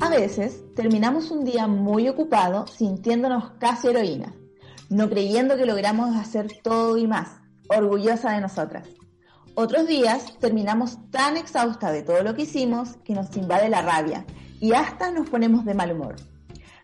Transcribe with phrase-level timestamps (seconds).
[0.00, 4.32] A veces terminamos un día muy ocupado sintiéndonos casi heroínas,
[4.88, 8.88] no creyendo que logramos hacer todo y más, orgullosa de nosotras.
[9.54, 14.24] Otros días terminamos tan exhausta de todo lo que hicimos que nos invade la rabia
[14.60, 16.16] y hasta nos ponemos de mal humor.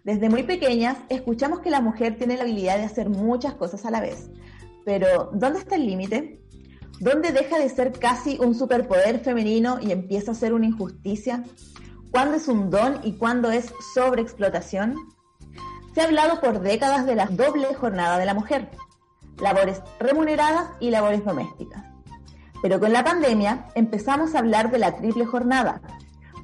[0.03, 3.91] Desde muy pequeñas escuchamos que la mujer tiene la habilidad de hacer muchas cosas a
[3.91, 4.29] la vez,
[4.85, 6.44] pero ¿dónde está el límite?
[7.01, 11.45] ¿Dónde deja de ser casi un superpoder femenino y empieza a ser una injusticia?
[12.11, 14.97] ¿Cuándo es un don y cuándo es sobreexplotación?
[15.95, 18.71] Se ha hablado por décadas de la doble jornada de la mujer,
[19.41, 21.85] labores remuneradas y labores domésticas.
[22.63, 25.83] Pero con la pandemia empezamos a hablar de la triple jornada,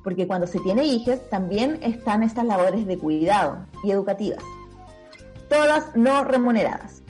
[0.02, 4.42] porque cuando se tiene hijos también están estas labores de cuidado y educativas,
[5.48, 7.02] todas no remuneradas.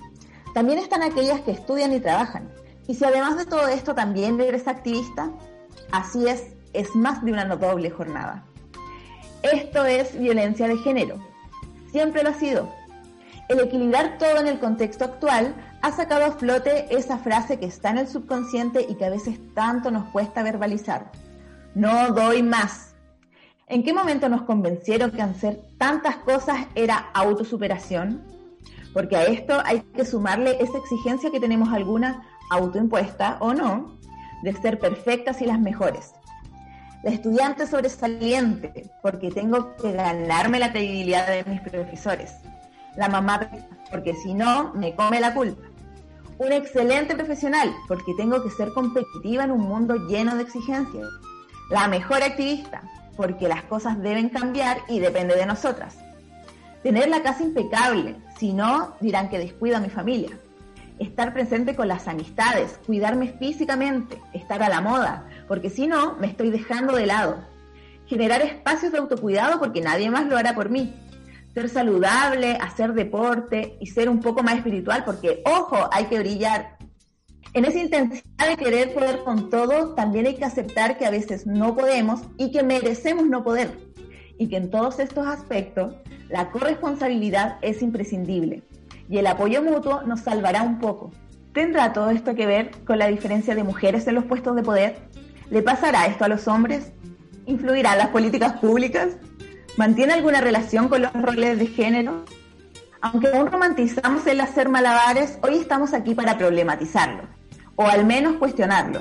[0.55, 2.51] También están aquellas que estudian y trabajan.
[2.91, 5.31] Y si además de todo esto también eres activista,
[5.93, 8.43] así es, es más de una doble jornada.
[9.45, 11.15] Esto es violencia de género.
[11.93, 12.69] Siempre lo ha sido.
[13.49, 17.91] El equilibrar todo en el contexto actual ha sacado a flote esa frase que está
[17.91, 21.13] en el subconsciente y que a veces tanto nos cuesta verbalizar.
[21.77, 22.97] No doy más.
[23.69, 28.21] ¿En qué momento nos convencieron que hacer tantas cosas era autosuperación?
[28.93, 33.99] Porque a esto hay que sumarle esa exigencia que tenemos alguna autoimpuesta o no,
[34.43, 36.13] de ser perfectas y las mejores
[37.03, 42.35] la estudiante sobresaliente, porque tengo que ganarme la credibilidad de mis profesores.
[42.97, 43.49] La mamá,
[43.91, 45.67] porque si no, me come la culpa.
[46.39, 51.09] Un excelente profesional, porque tengo que ser competitiva en un mundo lleno de exigencias.
[51.71, 52.83] La mejor activista,
[53.17, 55.97] porque las cosas deben cambiar y depende de nosotras.
[56.83, 60.39] Tener la casa impecable, si no, dirán que descuido a mi familia.
[61.01, 66.27] Estar presente con las amistades, cuidarme físicamente, estar a la moda, porque si no, me
[66.27, 67.43] estoy dejando de lado.
[68.07, 70.95] Generar espacios de autocuidado porque nadie más lo hará por mí.
[71.55, 76.77] Ser saludable, hacer deporte y ser un poco más espiritual porque, ojo, hay que brillar.
[77.55, 81.47] En esa intensidad de querer poder con todo, también hay que aceptar que a veces
[81.47, 83.71] no podemos y que merecemos no poder.
[84.39, 85.95] Y que en todos estos aspectos,
[86.29, 88.63] la corresponsabilidad es imprescindible.
[89.11, 91.11] Y el apoyo mutuo nos salvará un poco.
[91.53, 94.99] ¿Tendrá todo esto que ver con la diferencia de mujeres en los puestos de poder?
[95.51, 96.93] ¿Le pasará esto a los hombres?
[97.45, 99.17] ¿Influirá las políticas públicas?
[99.77, 102.25] ¿Mantiene alguna relación con los roles de género?
[103.01, 107.25] Aunque aún romantizamos el hacer malabares, hoy estamos aquí para problematizarlo,
[107.75, 109.01] o al menos cuestionarlo.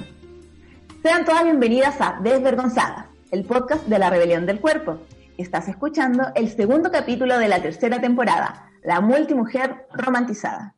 [1.04, 5.02] Sean todas bienvenidas a Desvergonzada, el podcast de la rebelión del cuerpo.
[5.38, 10.76] Estás escuchando el segundo capítulo de la tercera temporada, La multimujer romantizada.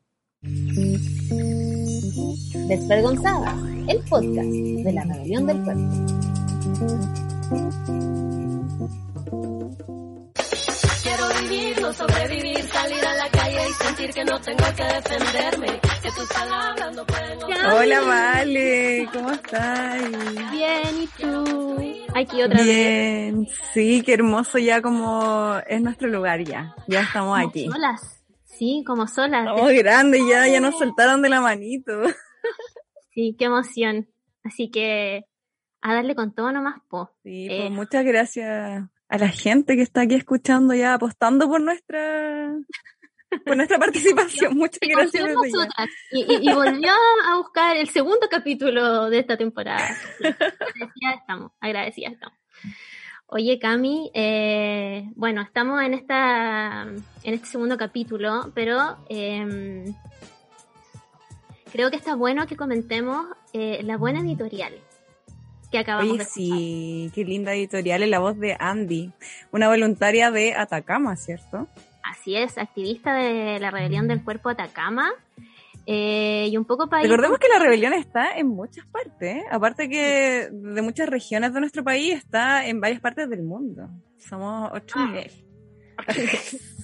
[2.68, 3.56] Desvergonzada
[3.88, 5.84] el podcast de la rebelión del cuerpo.
[11.52, 15.80] Quiero vivir, no sobrevivir, salir a la calle y sentir que no tengo que defenderme,
[16.02, 17.40] que tus palabras no pueden...
[17.74, 20.52] Hola, Vale, ¿cómo estás?
[20.52, 22.06] Bien, ¿y tú?
[22.16, 27.50] Aquí otra Bien, sí, qué hermoso ya como es nuestro lugar ya, ya estamos como
[27.50, 27.68] aquí.
[27.70, 29.46] solas, sí, como solas.
[29.50, 31.92] Estamos grandes ya, ya nos soltaron de la manito.
[33.14, 34.08] Sí, qué emoción.
[34.42, 35.26] Así que
[35.82, 37.12] a darle con todo nomás, po.
[37.24, 41.62] Sí, Eh, pues muchas gracias a la gente que está aquí escuchando ya, apostando por
[41.62, 42.56] nuestra
[43.46, 44.58] por nuestra participación.
[44.58, 45.26] Muchas gracias.
[46.12, 46.92] y, y- y volvió
[47.28, 49.88] a buscar el segundo capítulo de esta temporada.
[50.20, 52.38] Agradecidas estamos, agradecidas estamos.
[53.34, 59.86] Oye, Cami, eh, bueno, estamos en esta en este segundo capítulo, pero em,
[61.72, 64.74] creo que está bueno que comentemos eh, la buena editorial
[65.72, 69.12] que acabamos Oye, de sí, qué linda editorial, en la voz de Andy,
[69.52, 71.68] una voluntaria de Atacama, ¿cierto?
[72.04, 75.10] Así es, activista de la rebelión del cuerpo Atacama.
[75.88, 79.44] eh, y un poco para ir Recordemos que la rebelión está en muchas partes, ¿eh?
[79.50, 83.90] aparte que de muchas regiones de nuestro país, está en varias partes del mundo.
[84.18, 85.14] Somos otro Ah.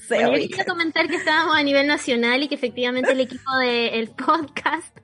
[0.10, 4.10] Bueno, yo quería comentar que estábamos a nivel nacional y que efectivamente el equipo del
[4.10, 4.98] podcast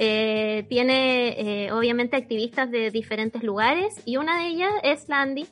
[0.00, 5.44] Eh, tiene eh, obviamente activistas de diferentes lugares y una de ellas es Landy,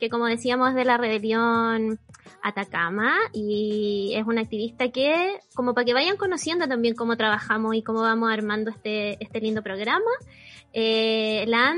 [0.00, 2.00] que como decíamos es de la rebelión
[2.42, 7.84] Atacama y es una activista que, como para que vayan conociendo también cómo trabajamos y
[7.84, 10.10] cómo vamos armando este, este lindo programa,
[10.72, 11.72] eh, la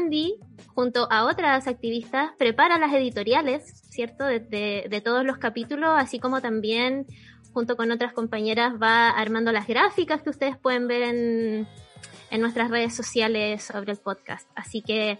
[0.68, 4.24] junto a otras activistas, prepara las editoriales, ¿cierto?
[4.24, 7.06] De, de, de todos los capítulos, así como también
[7.52, 11.68] junto con otras compañeras va armando las gráficas que ustedes pueden ver en,
[12.30, 14.48] en nuestras redes sociales sobre el podcast.
[14.54, 15.18] Así que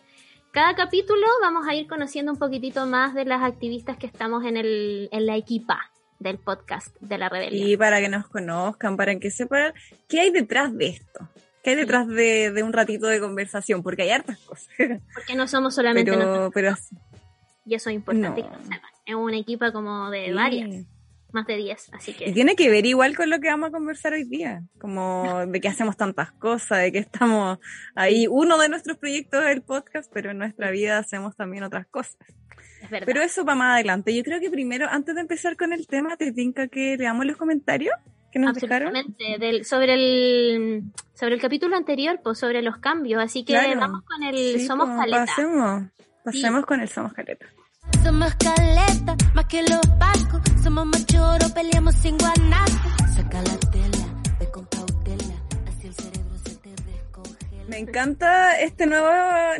[0.52, 4.56] cada capítulo vamos a ir conociendo un poquitito más de las activistas que estamos en,
[4.56, 7.68] el, en la equipa del podcast de la rebelión.
[7.68, 9.74] Y para que nos conozcan, para que sepan
[10.08, 11.28] qué hay detrás de esto.
[11.62, 13.82] ¿Qué hay detrás de, de un ratito de conversación?
[13.82, 14.68] Porque hay hartas cosas.
[15.14, 16.52] Porque no somos solamente Pero, nosotros.
[16.54, 16.74] pero
[17.66, 18.48] Y eso es importante No.
[18.50, 18.90] que lo sepan.
[19.04, 20.32] Es una equipa como de sí.
[20.32, 20.86] varias,
[21.36, 21.90] más de 10.
[21.94, 24.62] Así Y que tiene que ver igual con lo que vamos a conversar hoy día,
[24.80, 27.58] como de que hacemos tantas cosas, de que estamos
[27.94, 31.86] ahí, uno de nuestros proyectos es el podcast, pero en nuestra vida hacemos también otras
[31.86, 32.16] cosas.
[32.82, 33.06] es verdad.
[33.06, 34.14] Pero eso va más adelante.
[34.16, 37.36] Yo creo que primero, antes de empezar con el tema, te tinca que leamos los
[37.36, 37.94] comentarios
[38.32, 38.92] que nos dejaron.
[39.38, 40.82] Del, sobre, el,
[41.14, 43.22] sobre el capítulo anterior, pues sobre los cambios.
[43.22, 43.80] Así que Claro.
[43.80, 45.24] vamos con el Sí, Somos pues, Caleta.
[45.26, 45.82] Pasemos,
[46.24, 47.46] pasemos con el Somos Caleta.
[48.06, 50.40] Somos caleta, más que los barcos.
[50.62, 52.88] Somos machoros, peleamos sin guanaco.
[53.14, 55.34] Saca la tela, ve con cautela.
[55.68, 57.64] Así el cerebro se te descongela.
[57.68, 59.08] Me encanta este nuevo,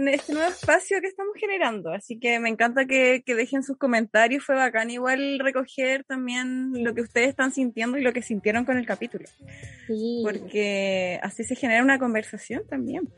[0.07, 4.45] este nuevo espacio que estamos generando, así que me encanta que, que dejen sus comentarios,
[4.45, 8.79] fue bacán igual recoger también lo que ustedes están sintiendo y lo que sintieron con
[8.79, 9.25] el capítulo,
[9.89, 10.21] Sí.
[10.25, 13.09] porque así se genera una conversación también.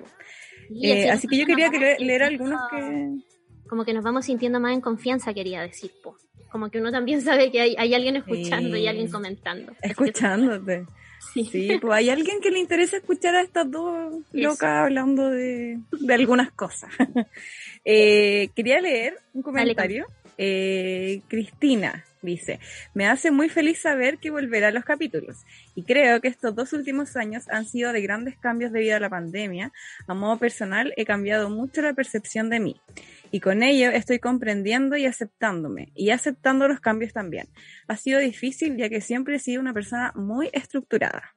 [0.69, 3.08] Sí, Eh, así que yo quería que le- leer algunos que...
[3.69, 5.93] Como que nos vamos sintiendo más en confianza, quería decir.
[6.03, 6.17] po.
[6.50, 8.82] Como que uno también sabe que hay, hay alguien escuchando Sí.
[8.82, 9.73] y alguien comentando.
[9.82, 10.85] Escuchándote.
[11.35, 11.44] Sí.
[11.44, 16.15] Sí, pues hay alguien que le interesa escuchar a estas dos locas hablando de, de
[16.15, 16.91] algunas cosas.
[17.85, 20.06] Eh, quería leer un comentario.
[20.40, 22.61] Eh, Cristina dice,
[22.94, 25.44] me hace muy feliz saber que volverá a los capítulos
[25.75, 29.11] y creo que estos dos últimos años han sido de grandes cambios debido a la
[29.11, 29.73] pandemia.
[30.06, 32.81] A modo personal he cambiado mucho la percepción de mí
[33.31, 37.49] y con ello estoy comprendiendo y aceptándome y aceptando los cambios también.
[37.88, 41.35] Ha sido difícil ya que siempre he sido una persona muy estructurada.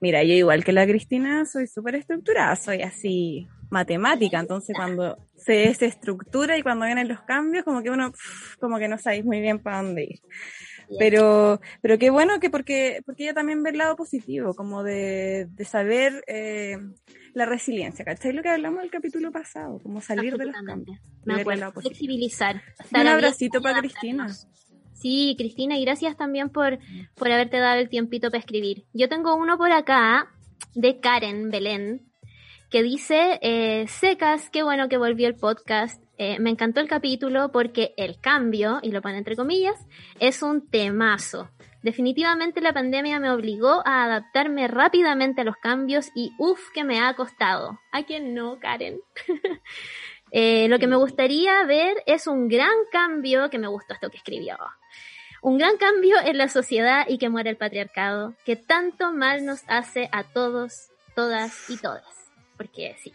[0.00, 5.52] Mira, yo igual que la Cristina soy súper estructurada, soy así matemática, entonces cuando se
[5.52, 8.12] desestructura y cuando vienen los cambios, como que uno,
[8.60, 10.20] como que no sabéis muy bien para dónde ir.
[10.98, 15.48] Pero, pero qué bueno que porque, porque ella también ve el lado positivo, como de,
[15.50, 16.76] de saber eh,
[17.32, 18.32] la resiliencia, ¿cachai?
[18.32, 20.98] Lo que hablamos del capítulo pasado, como salir de los cambios.
[21.24, 21.72] Me el acuerdo.
[21.80, 22.62] Flexibilizar.
[22.92, 23.80] Y un abracito para.
[23.80, 24.28] Cristina.
[24.92, 26.78] Sí, Cristina, y gracias también por,
[27.14, 28.84] por haberte dado el tiempito para escribir.
[28.92, 30.30] Yo tengo uno por acá
[30.74, 32.02] de Karen Belén
[32.74, 36.02] que dice, eh, secas, qué bueno que volvió el podcast.
[36.18, 39.76] Eh, me encantó el capítulo porque el cambio, y lo pone entre comillas,
[40.18, 41.48] es un temazo.
[41.84, 46.98] Definitivamente la pandemia me obligó a adaptarme rápidamente a los cambios y uff que me
[46.98, 47.78] ha costado.
[47.92, 48.98] ¿A quién no, Karen?
[50.36, 54.16] Eh, lo que me gustaría ver es un gran cambio, que me gustó esto que
[54.16, 54.58] escribió,
[55.42, 59.62] un gran cambio en la sociedad y que muera el patriarcado, que tanto mal nos
[59.68, 62.23] hace a todos, todas y todas.
[62.56, 63.12] Porque sí.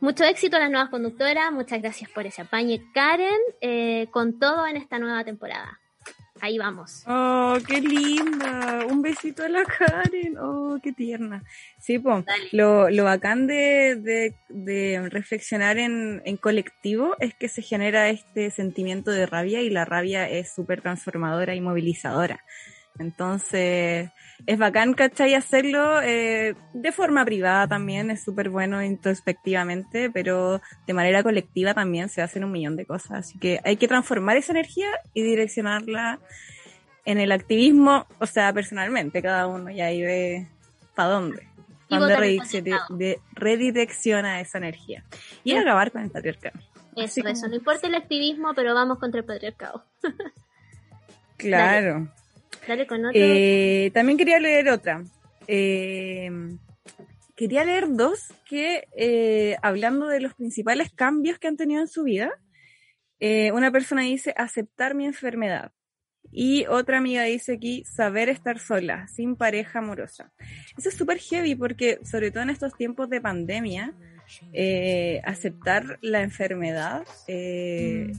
[0.00, 4.66] Mucho éxito a las nuevas conductoras, muchas gracias por ese apañe, Karen, eh, con todo
[4.66, 5.80] en esta nueva temporada.
[6.40, 7.04] Ahí vamos.
[7.06, 8.84] Oh, qué linda.
[8.90, 10.36] Un besito a la Karen.
[10.38, 11.42] Oh, qué tierna.
[11.78, 12.48] Sí, pues, Dale.
[12.52, 18.50] lo, lo bacán de, de, de reflexionar en, en colectivo es que se genera este
[18.50, 22.44] sentimiento de rabia y la rabia es súper transformadora y movilizadora.
[22.98, 24.10] Entonces,
[24.46, 25.34] es bacán, ¿cachai?
[25.34, 32.08] Hacerlo eh, de forma privada también, es súper bueno introspectivamente, pero de manera colectiva también
[32.08, 33.12] se hacen un millón de cosas.
[33.12, 36.20] Así que hay que transformar esa energía y direccionarla
[37.04, 40.48] en el activismo, o sea, personalmente, cada uno ya ahí ve
[40.94, 41.48] para dónde.
[41.88, 45.04] Y Dónde redirecciona, de- redirecciona esa energía.
[45.44, 45.56] Y Sí.
[45.56, 46.58] acabar con el patriarcado.
[46.96, 47.48] Eso, Así como- eso.
[47.48, 49.84] No importa el activismo, pero vamos contra el patriarcado.
[51.36, 51.94] Claro.
[51.94, 52.23] Dale
[52.86, 53.12] con otro.
[53.14, 55.04] Eh, también quería leer otra.
[55.46, 56.30] Eh,
[57.36, 62.04] quería leer dos que, eh, hablando de los principales cambios que han tenido en su
[62.04, 62.32] vida,
[63.20, 65.72] eh, una persona dice aceptar mi enfermedad.
[66.30, 70.32] Y otra amiga dice aquí saber estar sola, sin pareja amorosa.
[70.76, 73.94] Eso es súper heavy porque, sobre todo en estos tiempos de pandemia,
[74.52, 78.10] eh, aceptar la enfermedad eh,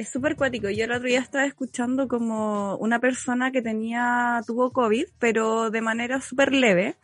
[0.00, 0.70] es súper cuático.
[0.70, 5.82] Yo el otro día estaba escuchando como una persona que tenía, tuvo COVID, pero de
[5.82, 6.96] manera súper leve.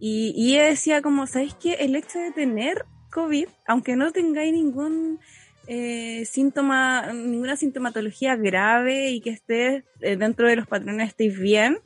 [0.00, 1.74] Y, y ella decía como, ¿sabéis qué?
[1.74, 5.20] El hecho de tener COVID, aunque no tengáis ningún
[5.68, 11.78] eh, síntoma, ninguna sintomatología grave y que estés eh, dentro de los patrones, estéis bien,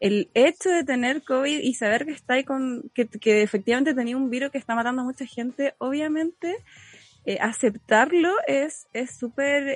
[0.00, 4.30] el hecho de tener COVID y saber que estáis con, que, que efectivamente tenía un
[4.30, 6.56] virus que está matando a mucha gente, obviamente,
[7.26, 8.86] eh, aceptarlo es
[9.18, 9.68] súper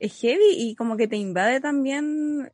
[0.00, 2.50] es heavy y como que te invade también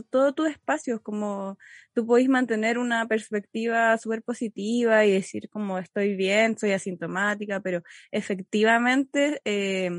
[0.00, 1.58] todo tu espacio, como
[1.92, 7.82] tú podéis mantener una perspectiva súper positiva y decir como estoy bien, soy asintomática, pero
[8.10, 9.90] efectivamente, eh,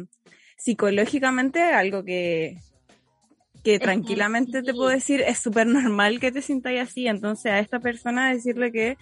[0.58, 2.58] psicológicamente algo que,
[3.64, 7.80] que tranquilamente te puedo decir es súper normal que te sintáis así, entonces a esta
[7.80, 8.98] persona decirle que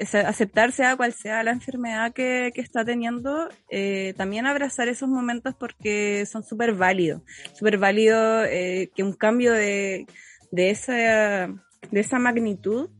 [0.00, 5.54] aceptar sea cual sea la enfermedad que, que está teniendo, eh, también abrazar esos momentos
[5.54, 7.22] porque son súper válidos,
[7.54, 10.06] súper válido eh, que un cambio de,
[10.50, 12.90] de, esa, de esa magnitud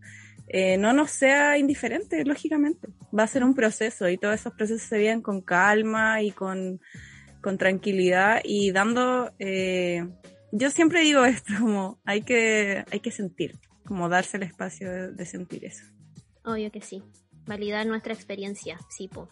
[0.48, 2.88] eh, no nos sea indiferente, lógicamente.
[3.16, 6.80] Va a ser un proceso y todos esos procesos se vienen con calma y con,
[7.40, 9.32] con tranquilidad y dando,
[10.52, 15.26] yo siempre digo esto, como hay que, hay que sentir, como darse el espacio de
[15.26, 15.84] sentir eso.
[16.44, 17.02] Obvio que sí.
[17.46, 19.28] Validar nuestra experiencia, sí, po.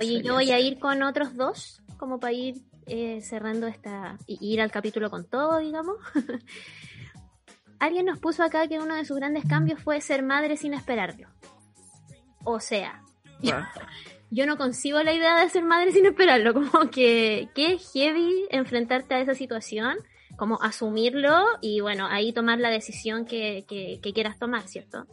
[0.00, 4.18] Oye, yo voy a ir con otros dos, como para ir eh, cerrando esta.
[4.26, 5.96] y ir al capítulo con todo, digamos.
[7.78, 11.28] Alguien nos puso acá que uno de sus grandes cambios fue ser madre sin esperarlo.
[12.44, 13.02] O sea,
[14.30, 16.54] yo, no concibo la idea de ser madre sin esperarlo.
[16.54, 19.96] Como que, qué heavy enfrentarte a esa situación,
[20.36, 25.06] como asumirlo y bueno, ahí tomar la decisión que, que, que quieras tomar, ¿cierto?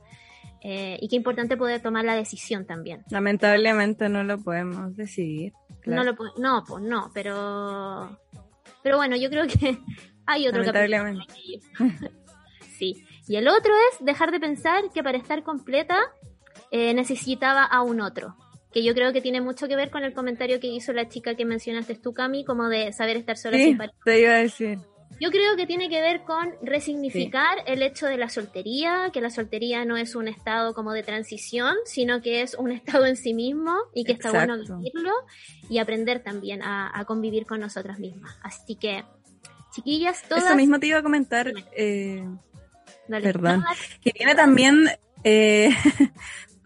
[0.64, 3.04] Eh, y qué importante poder tomar la decisión también.
[3.10, 5.52] Lamentablemente no lo podemos decidir.
[5.86, 8.18] No, lo no, pues no, pero,
[8.82, 9.78] pero bueno, yo creo que
[10.26, 11.26] hay otro Lamentablemente.
[12.78, 13.06] sí.
[13.28, 15.98] Y el otro es dejar de pensar que para estar completa
[16.72, 18.38] eh, necesitaba a un otro.
[18.72, 21.36] Que yo creo que tiene mucho que ver con el comentario que hizo la chica
[21.36, 24.80] que mencionaste tú, Cami, como de saber estar sola sí, Te iba a decir.
[25.20, 29.30] Yo creo que tiene que ver con resignificar el hecho de la soltería, que la
[29.30, 33.34] soltería no es un estado como de transición, sino que es un estado en sí
[33.34, 35.12] mismo y que está bueno vivirlo
[35.70, 38.38] y aprender también a, convivir con nosotras mismas.
[38.44, 39.04] Así que,
[39.74, 40.46] chiquillas, todas...
[40.46, 42.26] Eso mismo te iba a comentar, eh,
[43.08, 43.64] perdón,
[44.02, 44.90] que viene también...
[45.24, 45.70] Eh,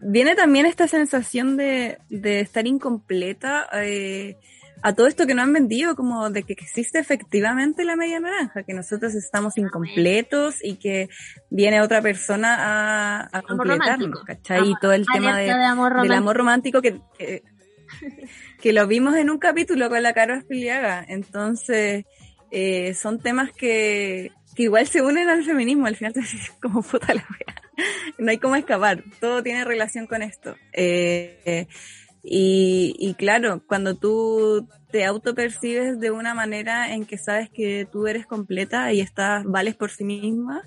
[0.00, 4.36] viene también esta sensación de, de estar incompleta, eh,
[4.82, 8.62] a todo esto que no han vendido, como de que existe efectivamente la media naranja,
[8.62, 11.08] que nosotros estamos incompletos y que
[11.50, 14.70] viene otra persona a, a completarnos, ¿cachai?
[14.70, 17.00] Y todo el tema de, del amor romántico que,
[18.60, 21.04] que, lo vimos en un capítulo con la Caro Filiaga.
[21.08, 22.04] Entonces,
[22.50, 26.20] eh, son temas que, que igual se unen al feminismo, al final te
[26.62, 27.54] como puta la wea.
[28.18, 30.56] No hay cómo escapar, todo tiene relación con esto.
[30.72, 31.66] Eh, eh
[32.22, 38.06] y, y claro, cuando tú te autopercibes de una manera en que sabes que tú
[38.06, 40.62] eres completa y estás, vales por sí misma,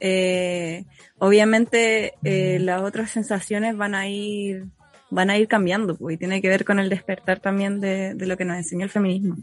[0.00, 0.84] eh,
[1.18, 4.64] obviamente eh, las otras sensaciones van a ir
[5.10, 8.26] van a ir cambiando pues, y tiene que ver con el despertar también de, de
[8.26, 9.36] lo que nos enseñó el feminismo.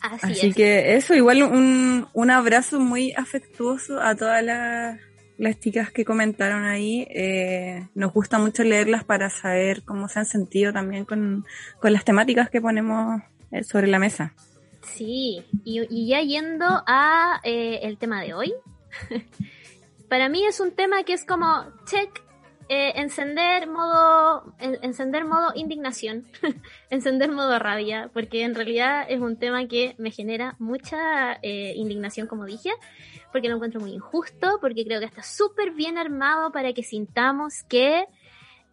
[0.00, 4.98] Así, Así que eso, igual un, un abrazo muy afectuoso a todas las
[5.38, 7.06] las chicas que comentaron ahí.
[7.10, 11.46] Eh, nos gusta mucho leerlas para saber cómo se han sentido también con,
[11.82, 14.34] las temáticas que ponemos eh, sobre la mesa.
[14.82, 18.52] Sí, y, ya yendo a eh, el tema de hoy,
[20.08, 22.22] para mí es un tema que es como check,
[22.68, 26.26] encender modo, encender modo indignación,
[26.90, 32.44] encender modo rabia, porque en realidad es un tema que me genera mucha indignación, como
[32.44, 32.70] dije,
[33.32, 37.62] porque lo encuentro muy injusto, porque creo que está súper bien armado para que sintamos
[37.68, 38.06] que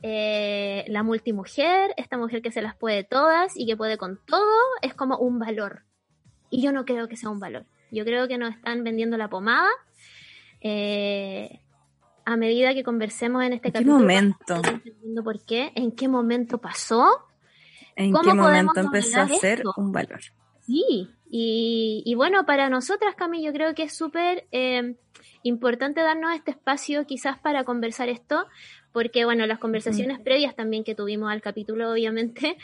[0.01, 4.53] eh, la multimujer, esta mujer que se las puede todas y que puede con todo,
[4.81, 5.83] es como un valor.
[6.49, 7.65] Y yo no creo que sea un valor.
[7.91, 9.69] Yo creo que nos están vendiendo la pomada.
[10.61, 11.61] Eh,
[12.25, 14.61] a medida que conversemos en este ¿En qué momento?
[15.23, 17.27] por qué, en qué momento pasó.
[17.95, 20.19] ¿En qué momento empezó a ser un valor?
[20.65, 24.95] Sí, y, bueno, para nosotras, Cami, yo creo que es súper eh,
[25.43, 28.47] importante darnos este espacio quizás para conversar esto,
[28.91, 32.57] porque bueno, las conversaciones previas también que tuvimos al capítulo, obviamente,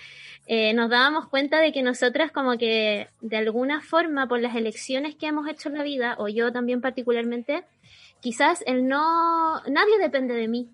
[0.48, 5.16] eh, nos dábamos cuenta de que nosotras como que de alguna forma, por las elecciones
[5.16, 7.66] que hemos hecho en la vida, o yo también particularmente,
[8.22, 10.70] quizás el no, nadie depende de mí.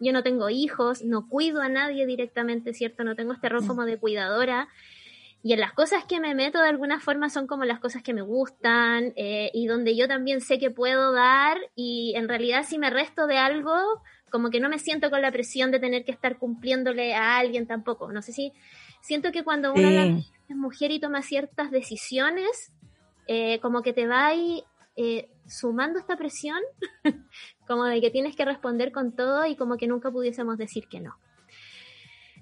[0.00, 3.04] Yo no tengo hijos, no cuido a nadie directamente, ¿cierto?
[3.04, 4.68] No tengo este rol como de cuidadora.
[5.42, 8.12] y en las cosas que me meto de alguna forma son como las cosas que
[8.12, 12.76] me gustan eh, y donde yo también sé que puedo dar y en realidad si
[12.76, 16.10] me resto de algo, como que no me siento con la presión de tener que
[16.10, 18.10] estar cumpliéndole a alguien tampoco.
[18.12, 18.52] No sé si
[19.00, 19.88] siento que cuando uno
[20.48, 22.72] es mujer y toma ciertas decisiones,
[23.26, 24.34] eh, como que te va
[25.00, 26.58] eh, sumando esta presión,
[27.68, 30.98] como de que tienes que responder con todo y como que nunca pudiésemos decir que
[30.98, 31.16] no.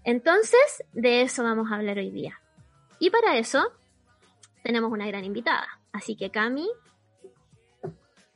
[0.04, 2.40] Entonces, de eso vamos a hablar hoy día.
[2.98, 3.72] Y para eso
[4.62, 5.66] tenemos una gran invitada.
[5.92, 6.66] Así que Cami,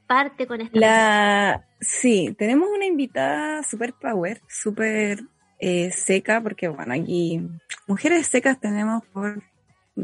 [0.07, 0.79] parte con esta.
[0.79, 1.67] La...
[1.81, 5.21] Sí, tenemos una invitada super power, super
[5.59, 7.41] eh, seca, porque bueno, aquí
[7.87, 9.43] mujeres secas tenemos por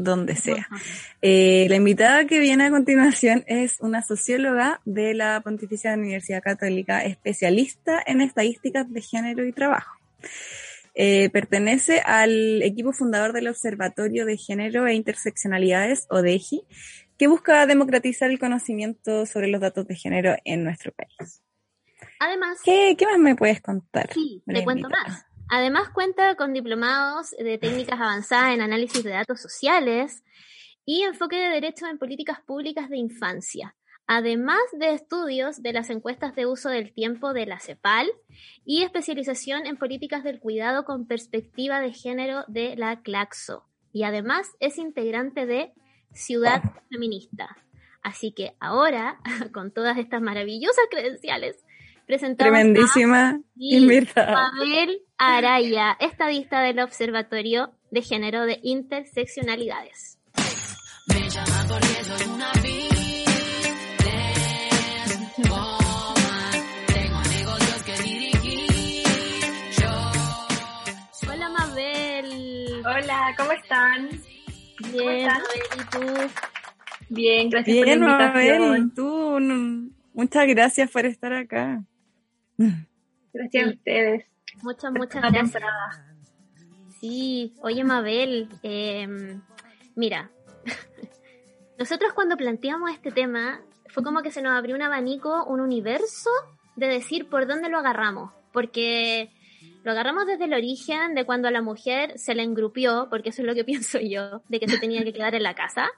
[0.03, 0.67] donde sea.
[1.21, 7.03] Eh, la invitada que viene a continuación es una socióloga de la Pontificia Universidad Católica,
[7.03, 9.97] especialista en estadísticas de género y trabajo.
[10.99, 16.63] Eh, pertenece al equipo fundador del Observatorio de Género e Interseccionalidades, ODEGI,
[17.17, 21.43] que busca democratizar el conocimiento sobre los datos de género en nuestro país.
[22.19, 24.11] Además, ¿qué, qué más me puedes contar?
[24.11, 25.26] Sí, te cuento más.
[25.49, 30.23] Además cuenta con diplomados de técnicas avanzadas en análisis de datos sociales
[30.85, 33.75] y enfoque de derecho en políticas públicas de infancia
[34.07, 38.07] además de estudios de las encuestas de uso del tiempo de la CEPAL
[38.65, 43.65] y especialización en políticas del cuidado con perspectiva de género de la CLACSO.
[43.91, 45.73] Y además es integrante de
[46.13, 47.57] Ciudad Feminista.
[48.01, 49.19] Así que ahora,
[49.53, 51.57] con todas estas maravillosas credenciales,
[52.05, 53.41] presentamos Tremendísima
[54.15, 54.51] a
[55.17, 60.19] Araya, estadista del Observatorio de Género de Interseccionalidades.
[61.07, 61.65] Me llama
[62.35, 62.51] una
[72.89, 74.09] Hola, ¿cómo están?
[74.91, 75.29] Bien,
[75.75, 76.31] ¿y tú?
[77.09, 78.93] Bien, gracias por la invitación.
[78.93, 79.39] tú,
[80.13, 81.83] muchas gracias por estar acá.
[83.33, 84.25] Gracias a ustedes.
[84.63, 85.63] Muchas, muchas gracias.
[86.99, 89.41] Sí, oye Mabel, em,
[89.95, 90.31] mira,
[91.77, 96.29] nosotros cuando planteamos este tema fue como que se nos abrió un abanico, un universo
[96.75, 99.31] de decir por dónde lo agarramos, porque
[99.83, 103.41] lo agarramos desde el origen de cuando a la mujer se le engrupió, porque eso
[103.41, 105.89] es lo que pienso yo, de que se tenía que quedar en la casa.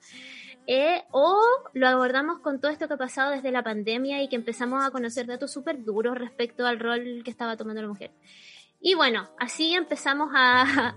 [0.68, 1.42] Eh, o
[1.74, 4.92] lo abordamos con todo esto que ha pasado desde la pandemia y que empezamos a
[4.92, 8.12] conocer datos súper duros respecto al rol que estaba tomando la mujer.
[8.82, 10.96] Y bueno, así empezamos a,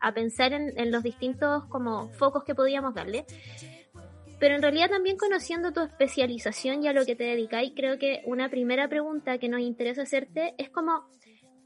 [0.00, 3.24] a, pensar en, en, los distintos como focos que podíamos darle.
[4.38, 8.22] Pero en realidad también conociendo tu especialización y a lo que te dedicáis, creo que
[8.26, 11.06] una primera pregunta que nos interesa hacerte es como,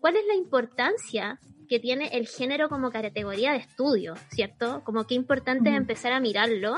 [0.00, 4.82] ¿cuál es la importancia que tiene el género como categoría de estudio, ¿cierto?
[4.84, 6.76] Como qué importante es empezar a mirarlo.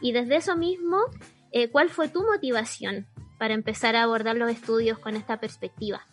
[0.00, 0.98] Y desde eso mismo,
[1.52, 3.06] eh, ¿cuál fue tu motivación
[3.38, 6.06] para empezar a abordar los estudios con esta perspectiva?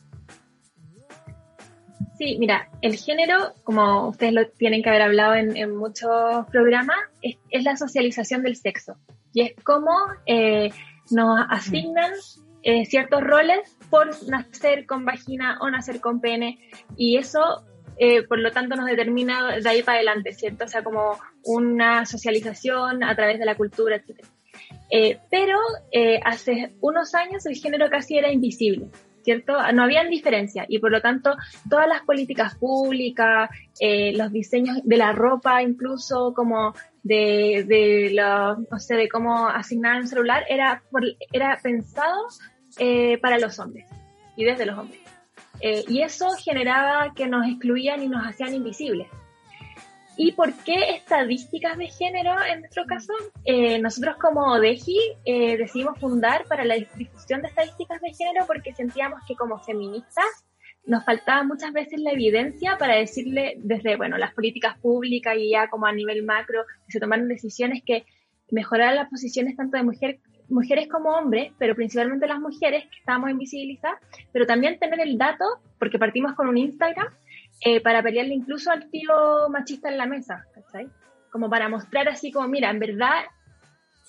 [2.18, 7.64] Sí, mira, el género, como ustedes lo tienen que haber hablado en, muchos programas, es,
[7.64, 8.98] la socialización del sexo.
[9.34, 9.92] Y es cómo
[10.26, 10.72] eh,
[11.12, 12.12] nos asignan
[12.64, 16.60] eh, ciertos roles por nacer con vagina o nacer con pene
[16.96, 17.64] y eso
[18.00, 20.66] eh, por lo tanto nos determina de ahí para adelante, ¿cierto?
[20.66, 24.24] O sea, como una socialización a través de la cultura, etc.
[24.92, 25.58] Eh, pero
[25.92, 28.88] eh, hace unos años el género casi era invisible,
[29.28, 29.58] ¿cierto?
[29.74, 31.36] No había diferencia y por lo tanto
[31.70, 33.50] todas las políticas públicas,
[34.14, 38.16] los diseños de la ropa incluso, como de, de
[38.72, 40.82] no sé, de cómo asignar un celular, era,
[41.34, 42.28] era pensado
[42.78, 43.86] eh, para los hombres
[44.38, 45.02] y desde los hombres.
[45.60, 49.08] Eh, y eso generaba que nos excluían y nos hacían invisibles.
[50.18, 53.14] ¿Y por qué estadísticas de género en nuestro caso?
[53.46, 54.98] Eh, nosotros como DEGI
[55.58, 60.26] decidimos fundar para la difusión de estadísticas de género porque sentíamos que como feministas
[60.88, 65.70] nos faltaba muchas veces la evidencia para decirle desde, bueno, las políticas públicas y ya
[65.70, 68.06] como a nivel macro, que se tomaron decisiones que
[68.50, 73.32] mejoraran las posiciones tanto de mujer mujeres como hombres, pero principalmente las mujeres que estábamos
[73.32, 74.00] invisibilizadas,
[74.32, 75.44] pero también tener el dato,
[75.78, 77.08] porque partimos con un Instagram,
[77.62, 80.88] eh, para pelearle incluso al tío machista en la mesa, ¿cachai?
[81.32, 83.26] Como para mostrar así como, mira, en verdad,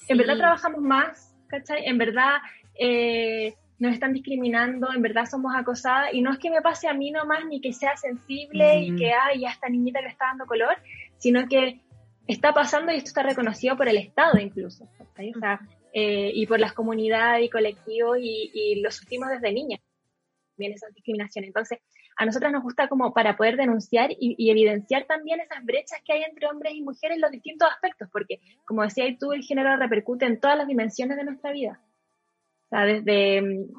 [0.08, 1.86] en verdad trabajamos más, ¿cachai?
[1.86, 2.38] En verdad
[2.78, 6.94] eh, nos están discriminando, en verdad somos acosadas, y no es que me pase a
[6.94, 10.46] mí nomás, ni que sea sensible y que, ay, ya esta niñita le está dando
[10.46, 10.76] color,
[11.16, 11.80] sino que
[12.26, 15.32] está pasando y esto está reconocido por el Estado incluso, ¿cachai?
[15.34, 15.60] O sea,
[15.94, 19.80] eh, y por las comunidades y colectivos y, y lo sufrimos desde niñas,
[20.58, 21.44] también esa discriminación.
[21.44, 21.78] Entonces,
[22.16, 26.22] a nosotras nos gusta como para poder denunciar y, evidenciar también esas brechas que hay
[26.24, 30.26] entre hombres y mujeres en los distintos aspectos, porque como decía tú, el género repercute
[30.26, 31.80] en todas las dimensiones de nuestra vida.
[32.66, 33.72] O sea, desde, mm,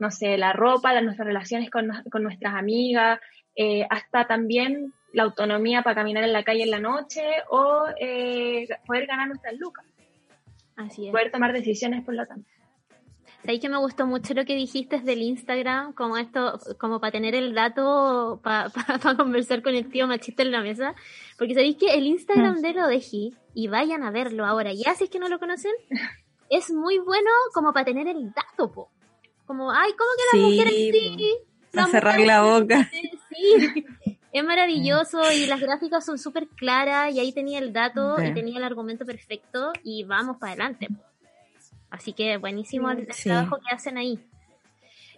[0.00, 1.86] no sé, la ropa, nuestras relaciones con,
[2.22, 3.20] nuestras amigas,
[3.54, 8.66] eh, hasta también la autonomía para caminar en la calle en la noche o eh,
[8.84, 9.86] poder ganar nuestras lucas.
[10.74, 11.12] Así es.
[11.12, 12.50] Poder tomar decisiones por lo tanto.
[13.46, 17.36] Sabéis que me gustó mucho lo que dijiste del Instagram, como esto, como para tener
[17.36, 18.72] el dato para
[19.16, 20.96] conversar con el tío machista en la mesa.
[21.38, 22.60] Porque sabéis que el Instagram mm.
[22.60, 23.00] de lo de
[23.54, 25.70] y vayan a verlo ahora, ya si es que no lo conocen,
[26.50, 28.90] es muy bueno como para tener el dato, po.
[29.46, 31.36] Como, ay, ¿cómo que las mujeres sí?
[31.72, 32.90] Para cerrar la boca.
[32.90, 33.62] Sí,
[34.32, 38.58] es maravilloso y las gráficas son súper claras y ahí tenía el dato y tenía
[38.58, 40.88] el argumento perfecto y vamos para adelante.
[41.90, 44.18] Así que buenísimo el, trabajo que hacen ahí.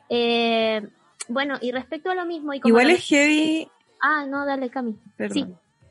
[0.09, 0.87] Eh,
[1.29, 2.55] bueno, y respecto a lo mismo...
[2.55, 3.69] Y Igual es heavy...
[4.01, 4.97] Ah, no, dale, Cami.
[5.31, 5.47] Sí,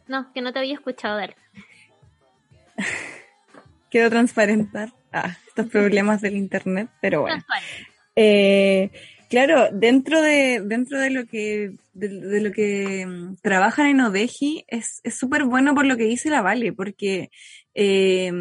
[0.08, 1.36] no, que no te había escuchado, dale.
[3.92, 7.44] Quiero transparentar ah, estos problemas del internet, pero bueno.
[8.16, 8.92] Eh,
[9.30, 15.02] claro, dentro de, dentro de lo que, de, lo que mm, trabajan en Odeji, es
[15.12, 17.30] súper bueno por lo que dice la Vale, porque
[17.74, 18.32] eh,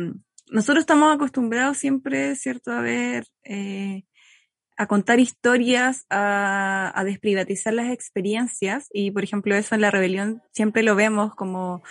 [0.50, 4.04] nosotros estamos acostumbrados siempre, ¿cierto?, a ver, eh,
[4.78, 10.42] a contar historias, a, a, desprivatizar las experiencias y, por ejemplo, eso en la rebelión
[10.52, 11.82] siempre lo vemos como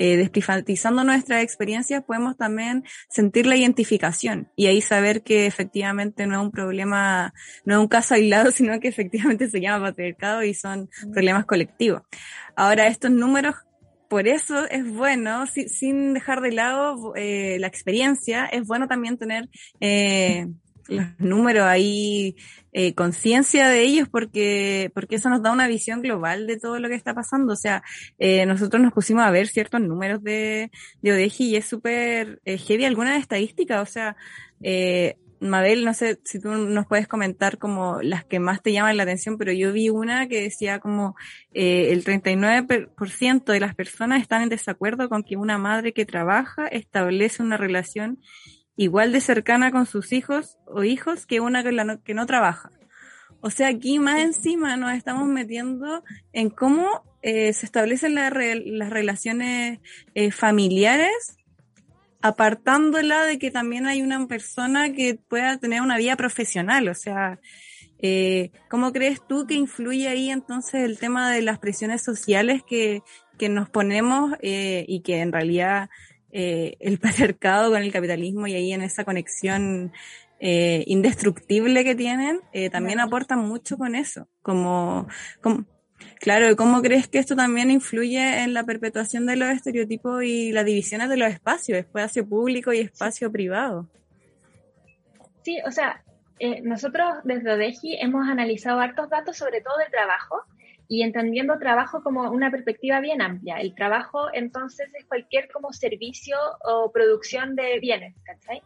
[0.00, 6.36] eh, desprivatizando nuestras experiencias, podemos también sentir la identificación y ahí saber que efectivamente no
[6.36, 10.54] es un problema, no es un caso aislado, sino que efectivamente se llama patriarcado y
[10.54, 12.02] son problemas colectivos.
[12.54, 13.56] Ahora, estos números
[14.08, 19.48] por eso es bueno, sin dejar de lado eh, la experiencia, es bueno también tener
[19.80, 20.46] eh,
[20.88, 22.36] los números ahí,
[22.72, 26.88] eh, conciencia de ellos, porque, porque eso nos da una visión global de todo lo
[26.88, 27.52] que está pasando.
[27.52, 27.82] O sea,
[28.18, 30.70] eh, nosotros nos pusimos a ver ciertos números de,
[31.02, 33.80] de Odeji y es súper eh, heavy alguna estadística.
[33.82, 34.16] O sea,
[34.62, 38.96] eh, Mabel, no sé si tú nos puedes comentar como las que más te llaman
[38.96, 41.16] la atención, pero yo vi una que decía como
[41.52, 46.66] eh, el 39% de las personas están en desacuerdo con que una madre que trabaja
[46.66, 48.18] establece una relación
[48.76, 52.70] igual de cercana con sus hijos o hijos que una que, no, que no trabaja.
[53.40, 59.80] O sea, aquí más encima nos estamos metiendo en cómo eh, se establecen las relaciones
[60.14, 61.38] eh, familiares
[62.20, 67.38] apartándola de que también hay una persona que pueda tener una vida profesional, o sea,
[68.00, 73.02] eh, ¿cómo crees tú que influye ahí entonces el tema de las presiones sociales que,
[73.38, 75.90] que nos ponemos eh, y que en realidad
[76.30, 79.92] eh, el patriarcado con el capitalismo y ahí en esa conexión
[80.40, 85.08] eh, indestructible que tienen, eh, también aportan mucho con eso, como,
[85.40, 85.64] como
[86.20, 90.64] Claro, ¿cómo crees que esto también influye en la perpetuación de los estereotipos y las
[90.64, 93.88] divisiones de los espacios, espacio público y espacio privado?
[95.42, 96.02] Sí, o sea,
[96.38, 100.44] eh, nosotros desde ODEGI hemos analizado hartos datos sobre todo del trabajo
[100.88, 103.56] y entendiendo trabajo como una perspectiva bien amplia.
[103.56, 108.62] El trabajo entonces es cualquier como servicio o producción de bienes, ¿cachai?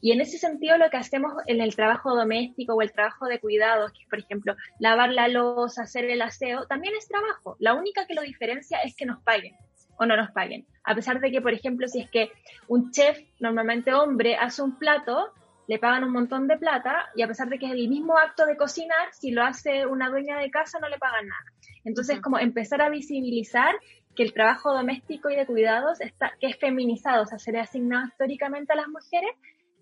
[0.00, 3.40] Y en ese sentido lo que hacemos en el trabajo doméstico o el trabajo de
[3.40, 7.56] cuidados, que es por ejemplo lavar la losa, hacer el aseo, también es trabajo.
[7.58, 9.56] La única que lo diferencia es que nos paguen
[9.96, 10.66] o no nos paguen.
[10.84, 12.30] A pesar de que, por ejemplo, si es que
[12.68, 15.32] un chef, normalmente hombre, hace un plato,
[15.66, 18.44] le pagan un montón de plata y a pesar de que es el mismo acto
[18.46, 21.44] de cocinar, si lo hace una dueña de casa no le pagan nada.
[21.84, 23.74] Entonces, como empezar a visibilizar
[24.14, 27.60] que el trabajo doméstico y de cuidados está, que es feminizado, o sea, se le
[27.60, 29.30] asignado históricamente a las mujeres,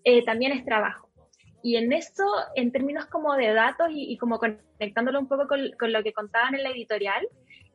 [0.03, 1.09] eh, también es trabajo.
[1.61, 5.93] Y en eso, en términos como de datos y, como conectándolo un poco con, con,
[5.93, 7.25] lo que contaban en la editorial,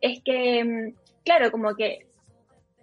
[0.01, 2.07] es que, mm, claro, como que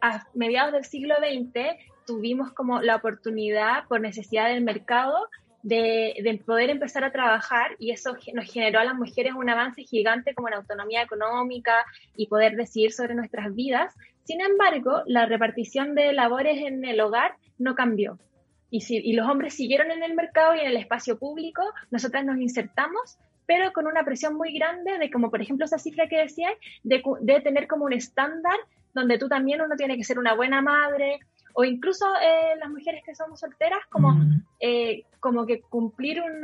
[0.02, 5.30] a mediados del siglo XX tuvimos como la oportunidad por necesidad del mercado
[5.64, 9.82] de, de, poder empezar a trabajar y eso nos generó a las mujeres un avance
[9.84, 13.96] gigante como en autonomía económica y poder decidir sobre nuestras vidas.
[14.26, 18.20] Sin embargo, la repartición de labores en el hogar no cambió.
[18.72, 22.26] Y, si, y los hombres siguieron en el mercado y en el espacio público, nosotras
[22.26, 26.18] nos insertamos, pero con una presión muy grande de como por ejemplo esa cifra que
[26.18, 26.50] decía,
[26.84, 28.58] de, de tener como un estándar
[28.94, 31.20] donde tú también uno tiene que ser una buena madre,
[31.58, 34.44] o incluso eh, las mujeres que somos solteras, como, mm.
[34.60, 36.44] eh, como que cumplir un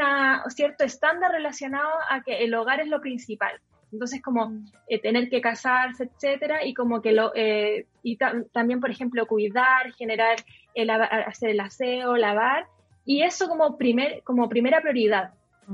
[0.49, 3.59] cierto estándar relacionado a que el hogar es lo principal.
[3.91, 4.71] Entonces, como mm.
[4.87, 8.17] eh, tener que casarse, etcétera, y como que lo, y
[8.53, 10.37] también, por ejemplo, cuidar, generar,
[10.73, 12.67] el, hacer el aseo, lavar,
[13.05, 15.33] y eso como, primer, como primera prioridad.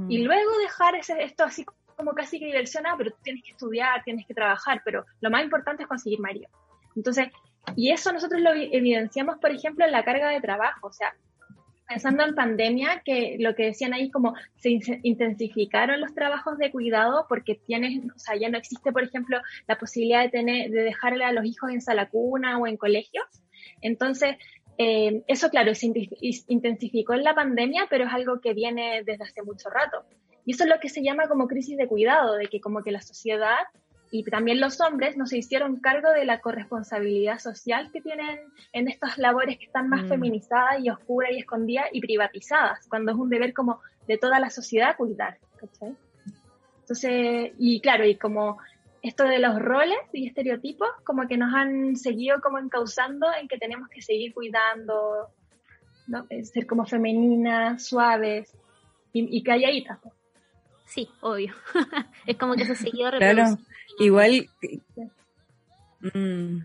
[0.09, 0.23] Y mm.
[0.25, 4.25] luego dejar ese, esto así como casi que diversión, ah, pero tienes que estudiar, tienes
[4.27, 6.47] que trabajar, pero lo más importante es conseguir marido.
[6.95, 7.29] Entonces,
[7.75, 11.13] y eso nosotros lo evidenciamos, por ejemplo, en la carga de trabajo, o sea,
[11.87, 17.25] pensando en pandemia, que lo que decían ahí como se intensificaron los trabajos de cuidado
[17.29, 21.23] porque tienes, o sea, ya no existe, por ejemplo, la posibilidad de tener, de dejarle
[21.23, 23.25] a los hijos en sala cuna o en colegios.
[23.81, 24.35] Entonces,
[24.77, 25.91] eh, eso, claro, se
[26.47, 30.03] intensificó en la pandemia, pero es algo que viene desde hace mucho rato.
[30.45, 32.91] Y eso es lo que se llama como crisis de cuidado, de que como que
[32.91, 33.57] la sociedad
[34.11, 38.39] y también los hombres no se hicieron cargo de la corresponsabilidad social que tienen
[38.71, 40.07] en estas labores que están más mm.
[40.07, 44.49] feminizadas y oscuras y escondidas y privatizadas, cuando es un deber como de toda la
[44.49, 45.37] sociedad cuidar.
[46.79, 48.59] Entonces, y claro, y como
[49.07, 53.57] esto de los roles y estereotipos, como que nos han seguido como encauzando en que
[53.57, 55.29] tenemos que seguir cuidando,
[56.07, 56.27] ¿no?
[56.43, 58.53] ser como femeninas, suaves
[59.13, 59.99] y, y calladitas.
[60.85, 61.53] Sí, obvio.
[62.25, 63.57] es como que se ha seguido Claro,
[63.99, 64.47] igual,
[66.13, 66.59] mm,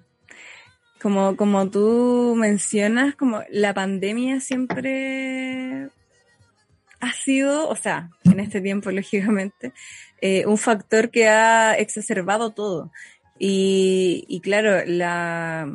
[1.01, 5.91] como, como tú mencionas, como la pandemia siempre
[7.03, 9.73] ha sido, o sea, en este tiempo, lógicamente,
[10.21, 12.93] eh, un factor que ha exacerbado todo.
[13.39, 15.69] Y, y claro, la,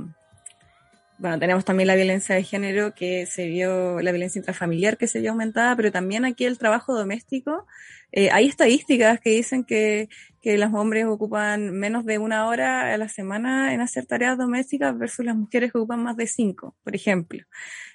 [1.18, 5.20] bueno, tenemos también la violencia de género que se vio, la violencia intrafamiliar que se
[5.20, 7.68] vio aumentada, pero también aquí el trabajo doméstico.
[8.14, 10.08] Eh, hay estadísticas que dicen que,
[10.42, 14.98] que los hombres ocupan menos de una hora a la semana en hacer tareas domésticas
[14.98, 17.44] versus las mujeres que ocupan más de cinco, por ejemplo.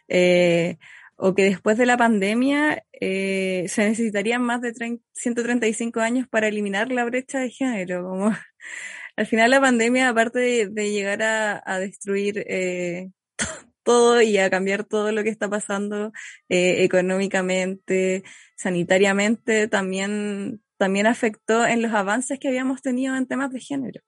[0.08, 0.76] Eh,
[1.24, 4.72] o que después de la pandemia eh, se necesitarían más de
[5.12, 8.32] 135 años para eliminar la brecha de género.
[9.16, 13.12] Al final la pandemia, aparte de, llegar a, destruir eh,
[13.85, 16.12] todo y a cambiar todo lo que está pasando
[16.48, 18.24] eh, económicamente,
[18.56, 24.00] sanitariamente, también, también afectó en los avances que habíamos tenido en temas de género.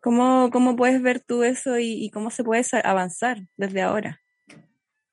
[0.00, 4.20] ¿Cómo, cómo puedes ver tú eso y cómo se puede avanzar desde ahora?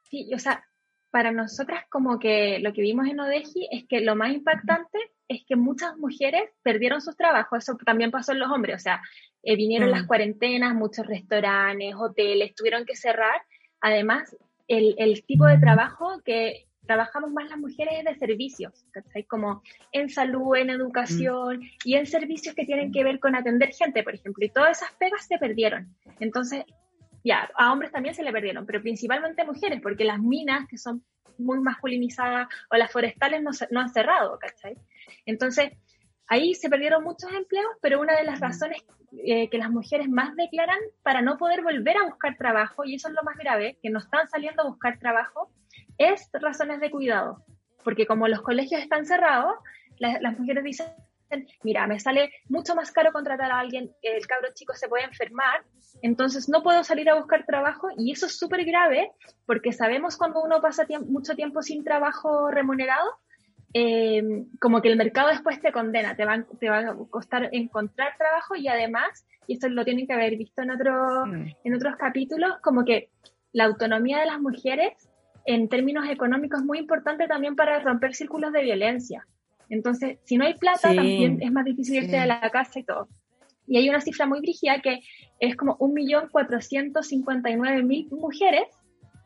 [0.10, 0.64] Sí, o sea,
[1.12, 5.44] para nosotras como que lo que vimos en Odeji es que lo más impactante es
[5.46, 9.02] que muchas mujeres perdieron sus trabajos, eso también pasó en los hombres, o sea,
[9.44, 10.08] eh, vinieron las mm.
[10.08, 13.42] cuarentenas, muchos restaurantes, hoteles, tuvieron que cerrar.
[13.82, 14.36] Además,
[14.68, 19.24] el, el, tipo de trabajo que trabajamos más las mujeres es de servicios, ¿cachai?
[19.24, 21.70] Como en salud, en educación mm.
[21.86, 24.94] y en servicios que tienen que ver con atender gente, por ejemplo, y todas esas
[24.94, 25.96] pegas se perdieron.
[26.20, 26.64] Entonces,
[27.28, 30.78] ya, a hombres también se le perdieron, pero principalmente a mujeres, porque las minas, que
[30.78, 31.04] son
[31.38, 34.76] muy masculinizadas, o las forestales no, no han cerrado, ¿cachai?
[35.26, 35.74] Entonces,
[36.28, 38.82] ahí se perdieron muchos empleos, pero una de las razones
[39.24, 43.10] eh, que las mujeres más declaran para no poder volver a buscar trabajo, y eso
[43.10, 45.52] es lo más grave, que no están saliendo a buscar trabajo,
[45.98, 47.44] es razones de cuidado.
[47.84, 49.56] Porque como los colegios están cerrados,
[50.00, 50.88] las mujeres dicen,
[51.64, 55.64] mira, me sale mucho más caro contratar a alguien, el cabro chico se puede enfermar,
[56.02, 59.12] entonces no puedo salir a buscar trabajo y eso es súper grave
[59.46, 63.10] porque sabemos cuando uno pasa mucho tiempo sin trabajo remunerado,
[63.74, 64.24] eh,
[64.60, 68.56] como que el mercado después te condena, te va, te va a costar encontrar trabajo
[68.56, 71.48] y además, y esto lo tienen que haber visto en, otro, mm.
[71.64, 73.10] en otros capítulos, como que
[73.52, 75.10] la autonomía de las mujeres
[75.46, 79.26] en términos económicos es muy importante también para romper círculos de violencia.
[79.70, 83.08] Entonces, si no hay plata, también es más difícil irse de la casa y todo.
[83.68, 85.02] Y hay una cifra muy brígida que
[85.40, 88.68] es como 1.459.000 mujeres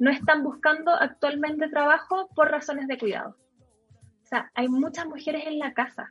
[0.01, 3.37] no están buscando actualmente trabajo por razones de cuidado.
[4.23, 6.09] O sea, hay muchas mujeres en la casa,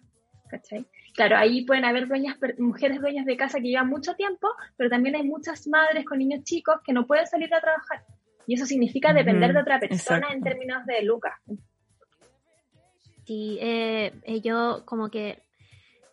[0.49, 0.87] ¿cachai?
[1.12, 5.16] Claro, ahí pueden haber dueñas, mujeres dueñas de casa que llevan mucho tiempo, pero también
[5.16, 8.05] hay muchas madres con niños chicos que no pueden salir a trabajar.
[8.47, 11.35] Y eso significa depender de otra persona en términos de lucas.
[13.31, 15.40] Sí, eh, yo como que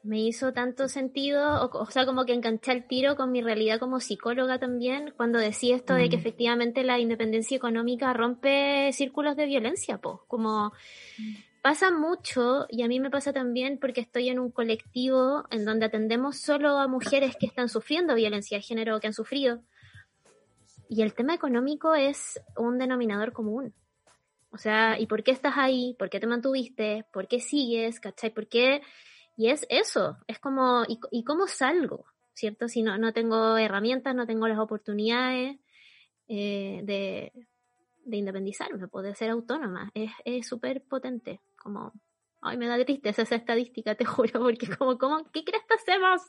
[0.03, 3.99] me hizo tanto sentido, o, sea, como que enganché el tiro con mi realidad como
[3.99, 6.19] psicóloga también, cuando decía esto de que mm.
[6.19, 10.73] efectivamente la independencia económica rompe círculos de violencia, pues, como
[11.63, 15.87] pasa mucho, y a mí me pasa también porque estoy en un colectivo en donde
[15.87, 19.63] atendemos solo a mujeres que están sufriendo violencia de género, que han sufrido,
[20.87, 23.73] y el tema económico es un denominador común.
[24.57, 25.95] O sea, ¿y por qué estás ahí?
[25.99, 27.05] ¿Por qué te mantuviste?
[27.13, 27.99] ¿Por qué sigues?
[27.99, 28.31] ¿Cachai?
[28.31, 28.81] ¿Por qué?
[29.35, 32.05] Y es eso, es como, ¿y, cómo salgo?
[32.33, 32.67] ¿Cierto?
[32.67, 35.59] Si no, no tengo herramientas, no tengo las oportunidades
[36.27, 37.31] eh, de,
[38.03, 39.91] de independizarme, poder ser autónoma.
[39.93, 41.39] Es súper potente.
[41.55, 41.93] Como,
[42.41, 46.21] ay, me da tristeza esa estadística, te juro, porque como, ¿cómo, ¿qué crees que hacemos?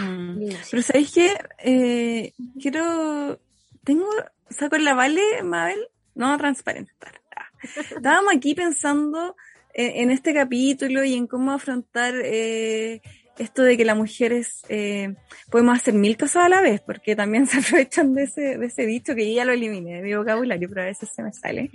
[0.00, 0.48] Mm.
[0.68, 1.38] Pero ¿sabéis qué?
[1.62, 3.38] Eh, quiero,
[3.84, 4.10] tengo,
[4.50, 5.78] saco la Vale, Mabel,
[6.18, 7.20] no transparentar.
[7.62, 9.34] Estábamos aquí pensando
[9.72, 13.00] en, este capítulo y en cómo afrontar eh,
[13.38, 15.14] esto de que las mujeres eh,
[15.50, 18.84] podemos hacer mil cosas a la vez, porque también se aprovechan de ese, de ese
[18.84, 21.70] dicho que ya lo eliminé de mi vocabulario, pero a veces se me sale.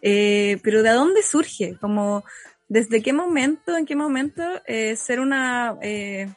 [0.00, 1.76] Eh, pero ¿de dónde surge?
[1.80, 2.24] Como,
[2.68, 6.28] ¿desde qué momento, en qué momento eh, ser una eh,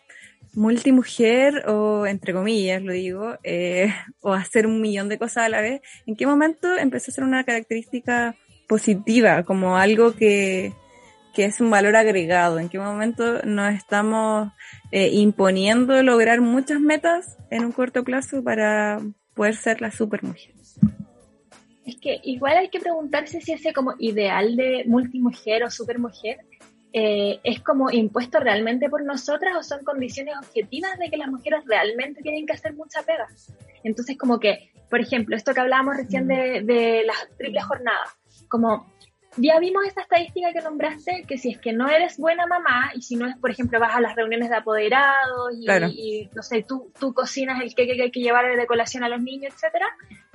[0.55, 5.61] multimujer o, entre comillas, lo digo, eh, o hacer un millón de cosas a la
[5.61, 8.35] vez, ¿en qué momento empezó a ser una característica
[8.67, 10.73] positiva, como algo que,
[11.33, 12.59] que es un valor agregado?
[12.59, 14.51] ¿En qué momento nos estamos
[14.91, 19.01] eh, imponiendo lograr muchas metas en un corto plazo para
[19.33, 20.55] poder ser la supermujer?
[21.85, 26.39] Es que igual hay que preguntarse si ese como ideal de multimujer o supermujer
[26.97, 31.65] eh, es como impuesto realmente por nosotras o son condiciones objetivas de que las mujeres
[31.65, 33.27] realmente tienen que hacer mucha pega.
[33.83, 38.15] Entonces como que, por ejemplo, esto que hablábamos recién de, de las triples jornadas,
[38.47, 38.87] como
[39.37, 43.01] ya vimos esta estadística que nombraste, que si es que no eres buena mamá y
[43.01, 46.91] si no es, por ejemplo, vas a las reuniones de apoderados y, no sé, tú,
[46.97, 49.87] tú cocinas el que, que, hay que llevar de colación a los niños, etcétera,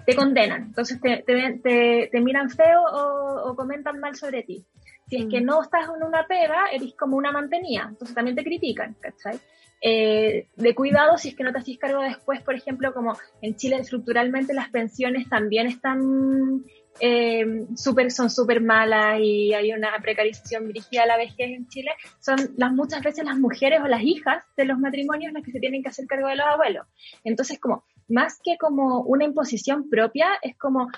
[0.05, 0.64] te condenan.
[0.64, 4.64] Entonces te, te, te, miran feo o, comentan mal sobre ti.
[5.11, 7.87] Si es que no estás en una pega, eres como una mantenida.
[7.88, 9.40] Entonces también te critican, ¿cachai?
[9.83, 13.57] Eh, de cuidado si es que no te haces cargo después, por ejemplo, como en
[13.57, 16.62] Chile estructuralmente las pensiones también están
[17.01, 21.92] eh, super, son súper malas y hay una precarización dirigida a la vejez en Chile,
[22.20, 25.61] son las muchas veces las mujeres o las hijas de los matrimonios las que se
[25.61, 26.87] tienen que hacer cargo de los abuelos.
[27.25, 30.88] Entonces, como más que como una imposición propia, es como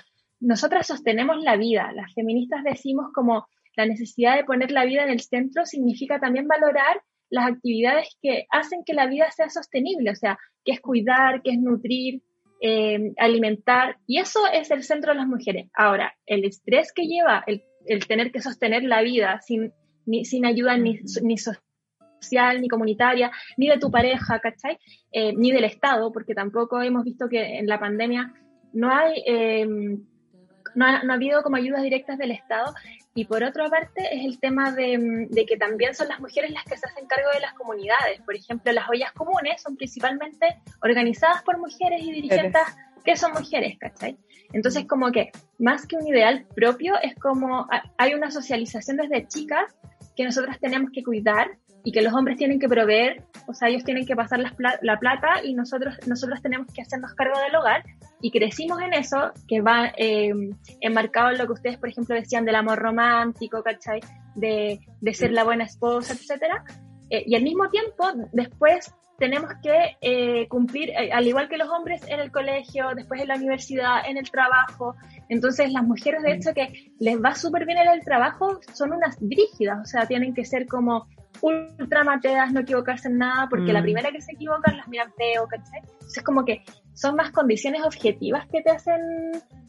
[0.41, 1.91] nosotras sostenemos la vida.
[1.93, 6.47] Las feministas decimos como la necesidad de poner la vida en el centro significa también
[6.47, 11.41] valorar las actividades que hacen que la vida sea sostenible, o sea, que es cuidar,
[11.41, 12.21] que es nutrir,
[12.61, 15.69] eh, alimentar, y eso es el centro de las mujeres.
[15.73, 17.63] Ahora, el estrés que lleva el,
[18.07, 19.73] tener que sostener la vida sin,
[20.05, 24.77] ni, sin ayuda ni, ni social, ni comunitaria, ni de tu pareja, ¿cachai?
[25.11, 28.31] Eh, ni del Estado, porque tampoco hemos visto que en la pandemia
[28.73, 32.73] no hay, eh, no, ha, no, ha, habido como ayudas directas del Estado.
[33.15, 36.63] Y por otra parte es el tema de, de, que también son las mujeres las
[36.63, 38.21] que se hacen cargo de las comunidades.
[38.21, 42.61] Por ejemplo, las ollas comunes son principalmente organizadas por mujeres y dirigentes
[43.03, 44.17] que son mujeres, ¿cachai?
[44.53, 49.75] Entonces como que más que un ideal propio es como hay una socialización desde chicas
[50.15, 53.83] que nosotras tenemos que cuidar y que los hombres tienen que proveer, o sea, ellos
[53.83, 57.83] tienen que pasar la, plata y nosotros, nosotros tenemos que hacernos cargo del hogar
[58.21, 60.31] y crecimos en eso, que va eh,
[60.79, 63.99] enmarcado en lo que ustedes, por ejemplo, decían del amor romántico, ¿cachai?
[64.35, 66.63] De, de ser la buena esposa, etcétera.
[67.09, 71.69] Eh, y al mismo tiempo, después tenemos que eh, cumplir, eh, al igual que los
[71.69, 74.95] hombres, en el colegio, después en la universidad, en el trabajo.
[75.29, 79.17] Entonces, las mujeres, de hecho, que les va súper bien en el trabajo, son unas
[79.19, 81.07] brígidas, o sea, tienen que ser como
[81.43, 83.83] ultra mateas, no equivocarse en nada, porque la mm.
[83.83, 85.81] primera que se equivocan las miran feo, ¿cachai?
[85.91, 89.01] Entonces como que son más condiciones objetivas que te hacen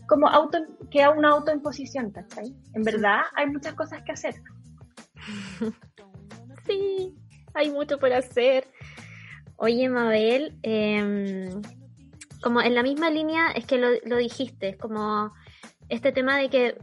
[0.07, 0.59] como auto,
[0.91, 2.55] que a una autoimposición, ¿cachai?
[2.75, 4.35] En verdad hay muchas cosas que hacer.
[6.67, 7.15] Sí,
[7.53, 8.67] hay mucho por hacer.
[9.57, 11.61] Oye, Mabel, em,
[12.43, 15.31] como en la misma línea es que lo, lo dijiste, es como
[15.91, 16.79] este tema de que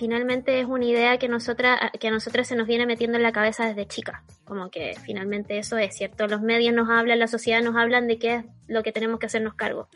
[0.00, 3.66] finalmente es una idea que, que a nosotras se nos viene metiendo en la cabeza
[3.66, 4.24] desde chica.
[4.46, 6.26] Como que finalmente eso es cierto.
[6.26, 9.26] Los medios nos hablan, la sociedad nos hablan de qué es lo que tenemos que
[9.26, 9.88] hacernos cargo.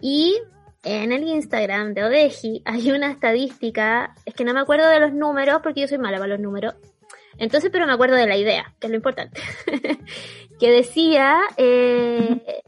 [0.00, 0.42] Y
[0.82, 5.12] en el Instagram de Odeji hay una estadística, es que no me acuerdo de los
[5.12, 6.74] números porque yo soy mala para los números.
[7.38, 9.40] Entonces, pero me acuerdo de la idea, que es lo importante.
[10.58, 12.62] que decía, eh,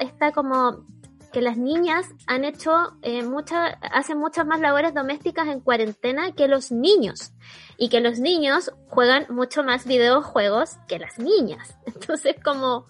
[0.00, 0.86] está como
[1.32, 6.48] que las niñas han hecho eh, muchas, hacen muchas más labores domésticas en cuarentena que
[6.48, 7.32] los niños.
[7.76, 11.76] Y que los niños juegan mucho más videojuegos que las niñas.
[11.86, 12.86] Entonces, como,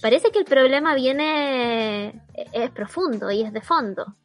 [0.00, 4.16] parece que el problema viene, eh, es profundo y es de fondo.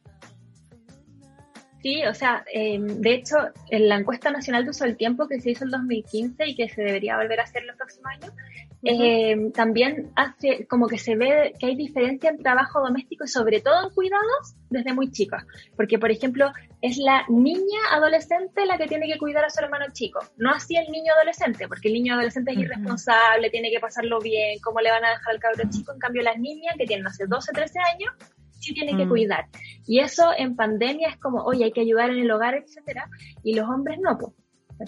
[1.86, 3.36] Sí, o sea, em, de hecho,
[3.70, 6.68] en la encuesta nacional de uso del tiempo que se hizo en 2015 y que
[6.68, 8.34] se debería volver a hacer los próximos años,
[8.82, 13.60] em, también hace como que se ve que hay diferencia en trabajo doméstico y sobre
[13.60, 15.46] todo en cuidados desde muy chicas.
[15.76, 16.50] Porque, por ejemplo,
[16.82, 20.76] es la niña adolescente la que tiene que cuidar a su hermano chico, no así
[20.76, 24.90] el niño adolescente, porque el niño adolescente es irresponsable, tiene que pasarlo bien, cómo le
[24.90, 27.78] van a dejar al cabro chico, en cambio las niñas que tienen hace 12, 13
[27.78, 28.12] años,
[28.58, 29.08] sí tiene que mm.
[29.08, 29.46] cuidar.
[29.86, 33.08] Y eso en pandemia es como, oye, hay que ayudar en el hogar, etcétera,
[33.42, 34.32] y los hombres no, pues.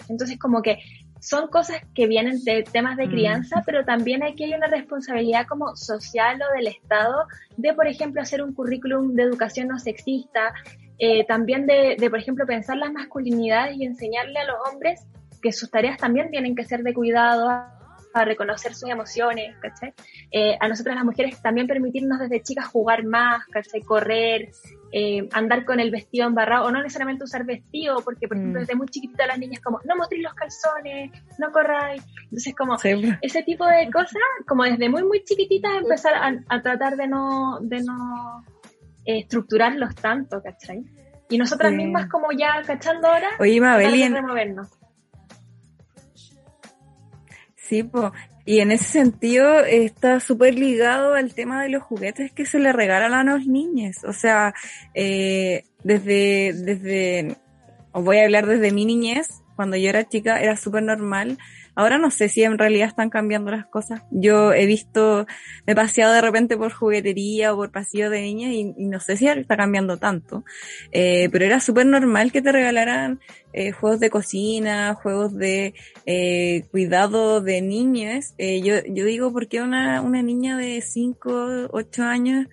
[0.07, 0.79] Entonces, como que
[1.19, 3.09] son cosas que vienen de temas de mm.
[3.09, 7.25] crianza, pero también aquí hay una responsabilidad como social o del Estado
[7.57, 10.53] de, por ejemplo, hacer un currículum de educación no sexista,
[10.97, 15.05] eh, también de, de, por ejemplo, pensar las masculinidades y enseñarle a los hombres
[15.41, 17.49] que sus tareas también tienen que ser de cuidado,
[18.13, 19.93] a reconocer sus emociones, ¿cachai?
[20.31, 23.81] Eh, a nosotras las mujeres también permitirnos desde chicas jugar más, ¿cachai?
[23.81, 24.49] Correr,
[24.91, 28.61] eh, andar con el vestido embarrado, o no necesariamente usar vestido, porque por ejemplo mm.
[28.61, 32.03] desde muy chiquitita las niñas como, no mostréis los calzones, no corráis.
[32.23, 32.77] Entonces como
[33.21, 37.83] ese tipo de cosas, como desde muy muy chiquititas empezar a, tratar de no, de
[37.83, 38.43] no
[39.05, 40.83] eh, estructurarlos tanto, ¿cachai?
[41.29, 44.78] Y nosotras mismas como ya cachando ahora, Oye, Mabel, removernos.
[47.69, 47.87] Sí,
[48.45, 52.73] y en ese sentido está súper ligado al tema de los juguetes que se le
[52.73, 53.97] regalan a los niños.
[54.05, 54.55] O sea,
[54.95, 57.37] eh, desde, desde,
[57.91, 61.37] os voy a hablar desde mi niñez, cuando yo era chica era súper normal
[61.75, 64.01] Ahora no sé si en realidad están cambiando las cosas.
[64.11, 65.25] Yo he visto,
[65.65, 69.17] me he paseado de repente por juguetería o por pasillo de niñas y, no sé
[69.17, 70.43] si está cambiando tanto.
[70.91, 73.19] Eh, pero era súper normal que te regalaran
[73.51, 75.73] eh, juegos de cocina, juegos de
[76.05, 78.35] eh, cuidado de niñas.
[78.37, 82.47] Eh, yo, yo digo, ¿por qué una, una niña de 5, 8 años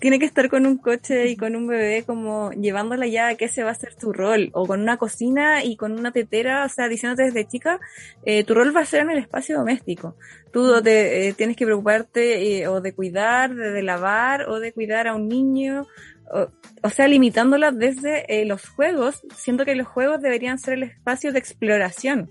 [0.00, 3.48] tiene que estar con un coche y con un bebé como llevándola ya a qué
[3.48, 6.68] se va a hacer tu rol, o con una cocina y con una tetera, o
[6.68, 7.80] sea, diciéndote desde chica,
[8.24, 10.16] eh, tu rol va a ser en el espacio doméstico.
[10.52, 15.08] Tú te, eh, tienes que preocuparte eh, o de cuidar, de, lavar, o de cuidar
[15.08, 15.86] a un niño,
[16.32, 16.48] o,
[16.82, 21.38] o sea, limitándola desde los juegos, siento que los juegos deberían ser el espacio de
[21.38, 22.30] exploración.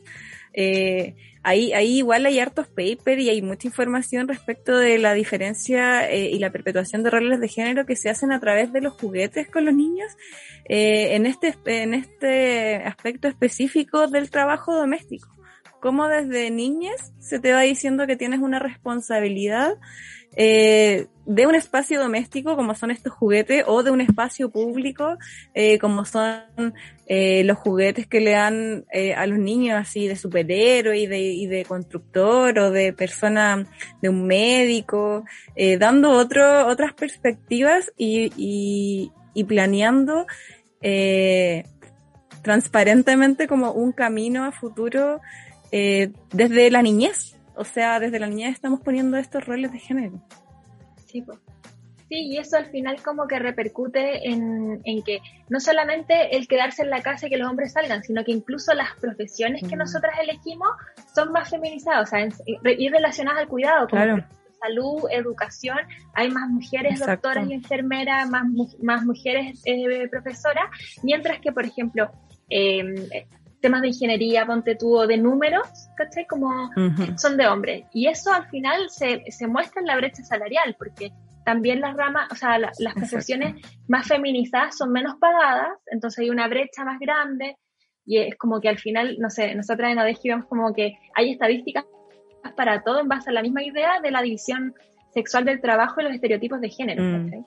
[0.59, 1.15] Eh,
[1.48, 6.30] ahí, ahí igual hay hartos papers y hay mucha información respecto de la diferencia eh,
[6.30, 9.50] y la perpetuación de roles de género que se hacen a través de los juguetes
[9.50, 10.12] con los niños
[10.66, 15.30] eh, en, este, en este aspecto específico del trabajo doméstico.
[15.80, 19.76] Cómo desde niñas se te va diciendo que tienes una responsabilidad
[20.38, 25.18] eh, de un espacio doméstico como son estos juguetes o de un espacio público
[25.56, 26.74] eh, como son
[27.08, 31.20] eh, los juguetes que le dan eh, a los niños así de superhéroe y de,
[31.20, 33.66] y de constructor o de persona
[34.02, 35.26] de un médico
[35.56, 40.28] eh, dando otro, otras perspectivas y, y, y planeando
[40.82, 41.66] eh,
[42.44, 45.20] transparentemente como un camino a futuro
[45.70, 50.22] desde la niñez o sea, desde la niñez estamos poniendo estos roles de género.
[51.05, 51.39] Sí, pues.
[52.10, 56.84] Sí, y eso al final como que repercute en, en, que no solamente el quedarse
[56.84, 59.80] en la casa y que los hombres salgan, sino que incluso las profesiones que mm.
[59.80, 60.70] nosotras elegimos
[61.14, 62.26] son más feminizadas, o sea,
[62.78, 64.26] y relacionadas al cuidado, como claro.
[64.62, 65.80] salud, educación,
[66.14, 68.45] hay más mujeres doctoras y enfermeras, más,
[68.82, 70.70] más mujeres eh, profesoras,
[71.03, 72.10] mientras que, por ejemplo,
[72.49, 73.26] eh,
[73.68, 76.26] temas de ingeniería, ponte tú, de números, ¿cachai?
[76.26, 76.70] Como
[77.18, 77.84] son de hombres.
[77.91, 81.11] Y eso al final se, se, muestra en la brecha salarial, porque
[81.43, 83.55] también las ramas, o sea, las profesiones
[83.89, 87.57] más feminizadas son menos pagadas, entonces hay una brecha más grande,
[88.05, 91.34] y es como que al final, no sé, nosotras en ADEGI vemos como que hay
[91.34, 91.84] estadísticas
[92.55, 94.74] para todo en base a la misma idea de la división
[95.13, 97.03] sexual del trabajo y los estereotipos de género.
[97.03, 97.45] Mm.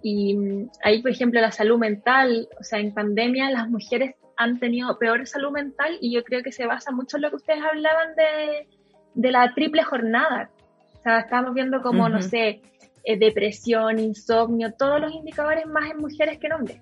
[0.00, 4.58] Y mm, ahí, por ejemplo, la salud mental, o sea, en pandemia las mujeres han
[4.58, 7.62] tenido peor salud mental y yo creo que se basa mucho en lo que ustedes
[7.62, 8.68] hablaban de,
[9.14, 10.50] de la triple jornada.
[10.98, 12.62] O sea, estábamos viendo como, no sé,
[13.04, 16.80] eh, depresión, insomnio, todos los indicadores más en mujeres que en hombres,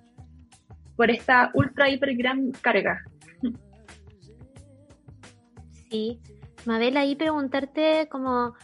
[0.96, 3.02] por esta ultra, hiper gran carga.
[5.90, 6.20] Sí.
[6.64, 8.54] Mabel, ahí preguntarte como,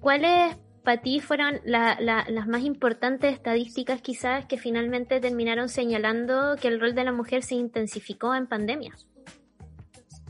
[0.00, 0.56] ¿cuál es
[0.88, 6.94] para ti fueron las más importantes estadísticas quizás que finalmente terminaron señalando que el rol
[6.94, 8.94] de la mujer se intensificó en pandemia?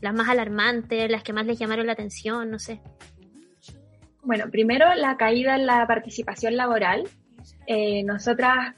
[0.01, 2.81] Las más alarmantes, las que más les llamaron la atención, no sé.
[4.25, 7.05] Bueno, primero la caída en la participación laboral.
[7.69, 8.75] Eh, nosotras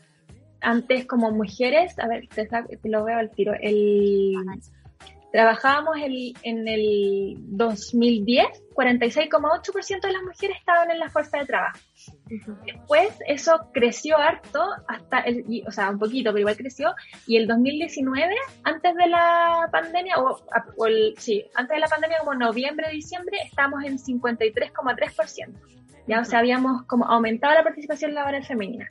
[0.61, 2.47] antes como mujeres, a ver, te,
[2.91, 4.35] lo veo al tiro, el
[5.33, 11.79] Trabajábamos el, en el 2010, 46,8% de las mujeres estaban en la fuerza de trabajo.
[12.67, 16.95] Después eso creció harto, hasta el, o sea, un poquito, pero igual creció,
[17.27, 20.41] y el 2019, antes de la pandemia, o,
[20.77, 25.53] o el, sí, antes de la pandemia, como noviembre, diciembre, estábamos en 53,3%.
[26.09, 28.89] Ya, o sea, habíamos como aumentado la participación laboral femenina.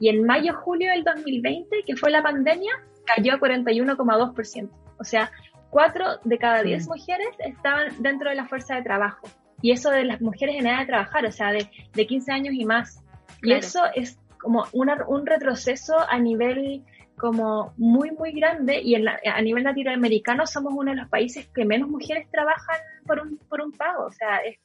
[0.00, 2.72] Y en mayo, julio del 2020, que fue la pandemia,
[3.04, 4.70] cayó a 41,2%.
[4.98, 5.30] O sea,
[5.76, 9.28] cuatro de cada diez mujeres estaban dentro de la fuerza de trabajo.
[9.60, 12.54] Y eso de las mujeres en edad de trabajar, o sea, de, de 15 años
[12.54, 13.04] y más.
[13.42, 16.82] Y eso es como una, un retroceso a nivel
[17.18, 21.66] como muy, muy grande y en a nivel latinoamericano somos uno de los países que
[21.66, 24.06] menos mujeres trabajan por un, por un pago.
[24.06, 24.58] O sea, es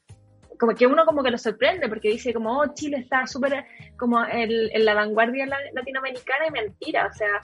[0.58, 3.66] como que uno como que lo sorprende porque dice como, oh, Chile está súper
[4.00, 7.08] como en, en, la vanguardia latinoamericana y mentira.
[7.08, 7.42] O sea,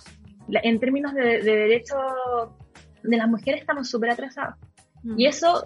[0.64, 2.02] en términos de, de derechos
[3.04, 4.56] de las mujeres estamos súper atrasados.
[5.16, 5.64] Y eso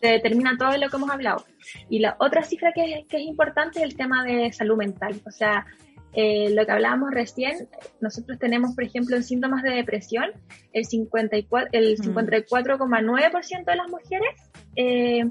[0.00, 1.44] determina todo lo que hemos hablado.
[1.88, 5.20] Y la otra cifra que, que es importante es el tema de salud mental.
[5.26, 5.66] O sea,
[6.12, 7.68] eh, lo que hablábamos recién,
[8.00, 10.30] nosotros tenemos, por ejemplo, en síntomas de depresión,
[10.72, 14.30] el 54,9% el 54 de las mujeres
[14.74, 15.24] eh,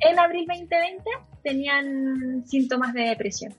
[0.00, 1.04] en abril 2020
[1.44, 3.54] tenían síntomas de depresión,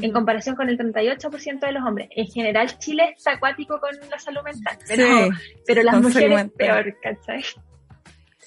[0.00, 2.08] en comparación con el 38% de los hombres.
[2.10, 5.28] En general, Chile está acuático con la salud mental, pero,
[5.66, 7.42] pero las mujeres peor, ¿cachai?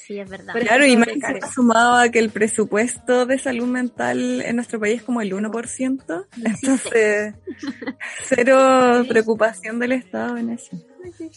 [0.08, 0.54] Sí, es verdad.
[0.54, 1.10] Claro, y más
[1.54, 6.26] sumado a que el presupuesto de salud mental en nuestro país es como el 1%,
[6.46, 7.36] entonces
[8.24, 10.78] cero preocupación del Estado en eso.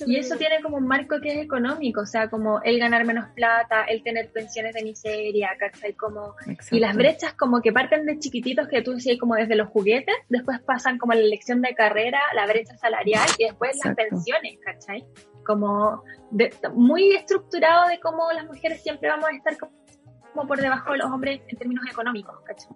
[0.06, 3.28] Y eso tiene como un marco que es económico, o sea, como el ganar menos
[3.34, 5.94] plata, el tener pensiones de miseria, ¿cachai?
[5.94, 6.36] Como,
[6.70, 10.14] y las brechas como que parten de chiquititos que tú decías como desde los juguetes,
[10.28, 15.04] después pasan como la elección de carrera, la brecha salarial y después las pensiones, ¿cachai?
[15.44, 16.02] Como
[16.74, 21.10] muy estructurado de cómo las mujeres siempre vamos a estar como por debajo de los
[21.10, 22.68] hombres en términos económicos, ¿cachai?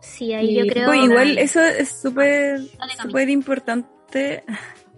[0.00, 0.92] Sí, ahí yo creo...
[0.94, 2.60] igual eso es súper
[3.00, 4.44] súper importante.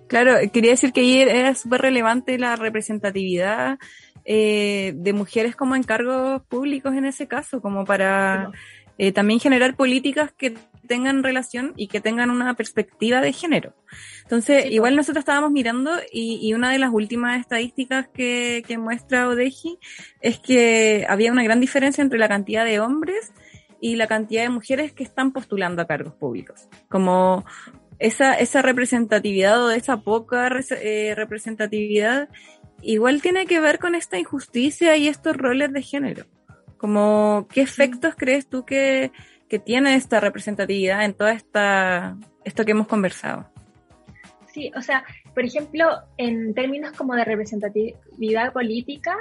[0.06, 3.78] Claro, quería decir que ayer era súper relevante la representatividad
[4.24, 8.50] eh, de mujeres como en cargos públicos en ese caso, como para
[8.96, 10.54] eh, también generar políticas que
[10.86, 13.74] tengan relación y que tengan una perspectiva de género.
[14.22, 19.28] Entonces, igual nosotros estábamos mirando y, y, una de las últimas estadísticas que, que muestra
[19.28, 19.78] Odeji
[20.20, 23.32] es que había una gran diferencia entre la cantidad de hombres
[23.80, 26.68] y la cantidad de mujeres que están postulando a cargos públicos.
[26.88, 27.44] Como
[27.98, 32.28] esa, esa representatividad o esa poca eh, representatividad
[32.82, 36.26] igual tiene que ver con esta injusticia y estos roles de género.
[36.76, 39.10] Como, ¿qué efectos crees tú que,
[39.54, 43.46] que tiene esta representatividad en toda esta, esto que hemos conversado?
[44.52, 49.14] Sí, o sea, por ejemplo, en términos como de representatividad política,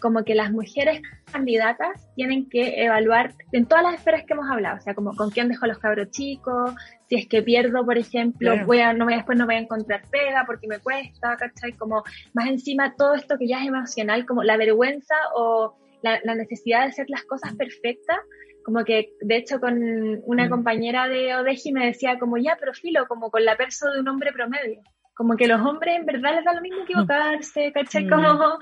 [0.00, 4.78] como que las mujeres candidatas tienen que evaluar en todas las esferas que hemos hablado,
[4.78, 6.72] o sea, como con quién dejo los cabros chicos,
[7.06, 10.44] si es que pierdo, por ejemplo, voy a, no después no voy a encontrar pega
[10.46, 11.74] porque me cuesta, ¿cachai?
[11.74, 16.34] Como más encima todo esto que ya es emocional, como la vergüenza o la, la
[16.34, 18.16] necesidad de hacer las cosas perfectas,
[18.64, 19.78] como que de hecho con
[20.24, 20.50] una mm.
[20.50, 24.08] compañera de Odeji me decía como ya, pero filo, como con la perso de un
[24.08, 24.80] hombre promedio.
[25.14, 28.06] Como que los hombres en verdad les da lo mismo equivocarse, ¿cachai?
[28.06, 28.10] Mm.
[28.10, 28.58] Como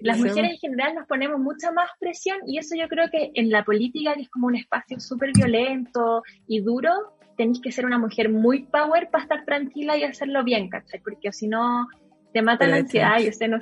[0.00, 3.50] las mujeres en general nos ponemos mucha más presión y eso yo creo que en
[3.50, 6.90] la política, que es como un espacio súper violento y duro,
[7.38, 11.00] tenéis que ser una mujer muy power para estar tranquila y hacerlo bien, ¿cachai?
[11.00, 11.88] Porque si no,
[12.32, 13.60] te mata la ansiedad y usted no.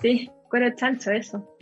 [0.00, 1.57] Sí, cuero chancho eso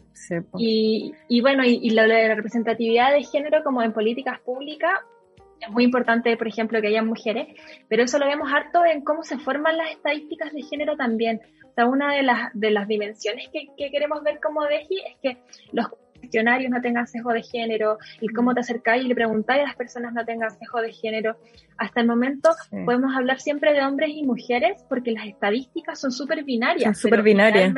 [0.59, 4.93] y, y, bueno, y, la, representatividad de género como en políticas públicas
[5.61, 7.49] es muy importante, por ejemplo, que haya mujeres,
[7.89, 11.41] pero eso lo vemos harto en cómo se forman las estadísticas de género también.
[11.65, 15.17] O sea, una de las, de las dimensiones que, que queremos ver como DEGI es
[15.23, 15.39] que
[15.73, 19.67] los cuestionarios no tengan sesgo de género, y cómo te acercáis y le preguntáis a
[19.67, 21.37] las personas no tengan sesgo de género.
[21.79, 22.51] Hasta el momento
[22.85, 26.99] podemos hablar siempre de hombres y mujeres porque las estadísticas son súper binarias.
[26.99, 27.73] Son súper binarias.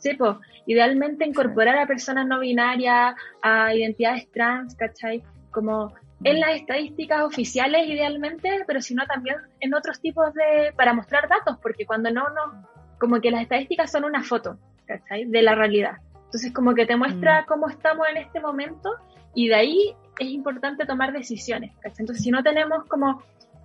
[0.00, 0.36] Sí, pues,
[0.66, 5.22] idealmente incorporar a personas no binarias, a identidades trans, ¿cachai?
[5.50, 5.94] Como
[6.24, 11.58] en las estadísticas oficiales idealmente, pero sino también en otros tipos de, para mostrar datos,
[11.62, 12.66] porque cuando no, no,
[12.98, 15.26] como que las estadísticas son una foto, ¿cachai?
[15.26, 15.98] De la realidad.
[16.24, 17.46] Entonces como que te muestra mm.
[17.46, 18.90] cómo estamos en este momento
[19.34, 22.00] y de ahí es importante tomar decisiones, ¿cachai?
[22.00, 23.22] Entonces si no tenemos como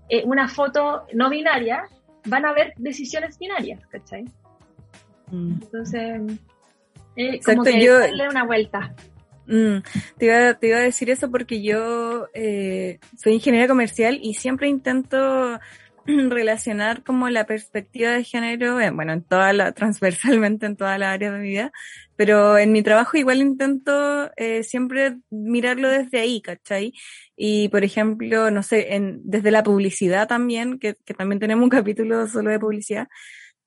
[0.10, 1.88] eh, una foto no binaria,
[2.26, 4.26] van a haber decisiones binarias, ¿cachai?
[5.32, 5.54] Mm.
[5.62, 6.22] Entonces,
[7.16, 8.94] eh, como que darle una vuelta.
[9.48, 9.78] Mm,
[10.18, 14.68] te, iba, te, iba, a decir eso porque yo eh, soy ingeniera comercial y siempre
[14.68, 15.60] intento
[16.06, 21.12] relacionar como la perspectiva de género, eh, bueno, en toda la, transversalmente en toda la
[21.12, 21.72] área de mi vida,
[22.16, 26.94] pero en mi trabajo igual intento eh, siempre mirarlo desde ahí, ¿cachai?
[27.36, 31.70] Y por ejemplo, no sé, en, desde la publicidad también, que, que también tenemos un
[31.70, 33.08] capítulo solo de publicidad,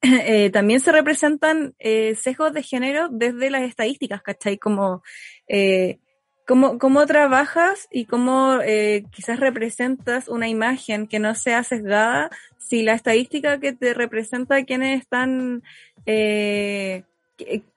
[0.03, 4.59] eh, también se representan eh, sesgos de género desde las estadísticas, ¿cachai?
[4.59, 5.03] Como,
[5.49, 5.99] eh,
[6.47, 12.83] cómo, cómo trabajas y cómo eh, quizás representas una imagen que no sea sesgada si
[12.83, 15.63] la estadística que te representa quienes están,
[16.07, 17.03] eh,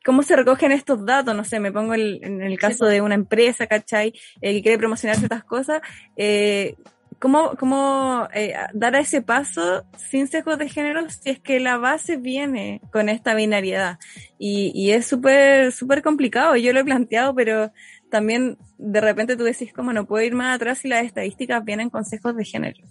[0.03, 3.67] cómo se recogen estos datos, no sé, me pongo en el caso de una empresa,
[3.67, 4.11] ¿cachai?
[4.41, 5.82] Que quiere promocionar ciertas cosas,
[6.17, 6.76] eh,
[7.22, 12.17] ¿Cómo, cómo eh, dar ese paso sin sesgos de género si es que la base
[12.17, 13.99] viene con esta binariedad?
[14.39, 16.55] Y, y es súper, súper complicado.
[16.55, 17.72] Yo lo he planteado, pero
[18.09, 21.91] también de repente tú decís como no puedo ir más atrás si las estadísticas vienen
[21.91, 22.82] con sesgos de género.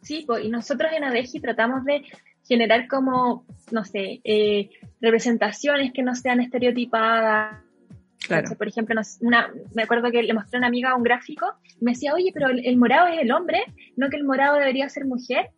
[0.00, 2.02] Sí, pues, y nosotros en ADEGI tratamos de
[2.48, 4.70] generar como, no sé, eh,
[5.02, 7.58] representaciones que no sean estereotipadas.
[8.26, 8.50] Claro.
[8.56, 11.46] por ejemplo, una, me acuerdo que le mostré a una amiga un gráfico
[11.80, 13.62] y me decía, oye, pero el, morado es el hombre,
[13.96, 15.50] no que el morado debería ser mujer.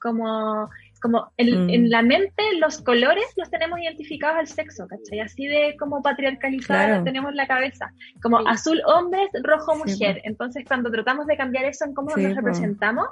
[0.00, 0.68] Como,
[1.02, 1.70] como en, mm.
[1.70, 5.20] en, la mente los colores los tenemos identificados al sexo, ¿cachai?
[5.20, 7.92] Así de como patriarcalizado tenemos la cabeza.
[8.22, 10.20] Como azul hombre, rojo mujer.
[10.24, 13.08] Entonces cuando tratamos de cambiar eso en cómo nos representamos,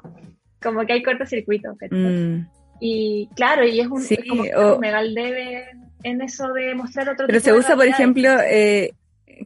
[0.62, 1.98] como que hay cortocircuito, ¿cachai?
[1.98, 2.48] Mm.
[2.80, 4.78] Y claro, y es un es como o...
[4.78, 5.66] megal debe
[6.02, 8.94] en eso de mostrar otro Pero se usa, por ejemplo, eh,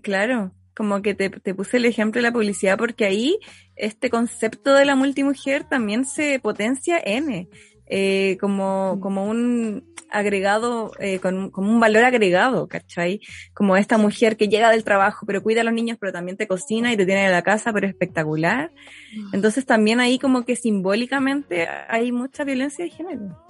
[0.03, 3.39] claro, como que te, te, puse el ejemplo de la publicidad porque ahí
[3.77, 7.49] este concepto de la multimujer también se potencia N,
[7.87, 9.01] eh, como, mm.
[9.01, 13.21] como un agregado, eh, con, como un valor agregado, ¿cachai?
[13.55, 16.47] Como esta mujer que llega del trabajo, pero cuida a los niños, pero también te
[16.47, 18.73] cocina y te tiene en la casa, pero espectacular.
[19.15, 19.35] Mm.
[19.35, 23.45] Entonces también ahí como que simbólicamente hay mucha violencia de género.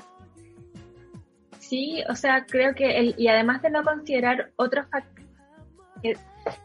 [1.71, 6.19] Sí, o sea, creo que, el, y además de no considerar otros factores,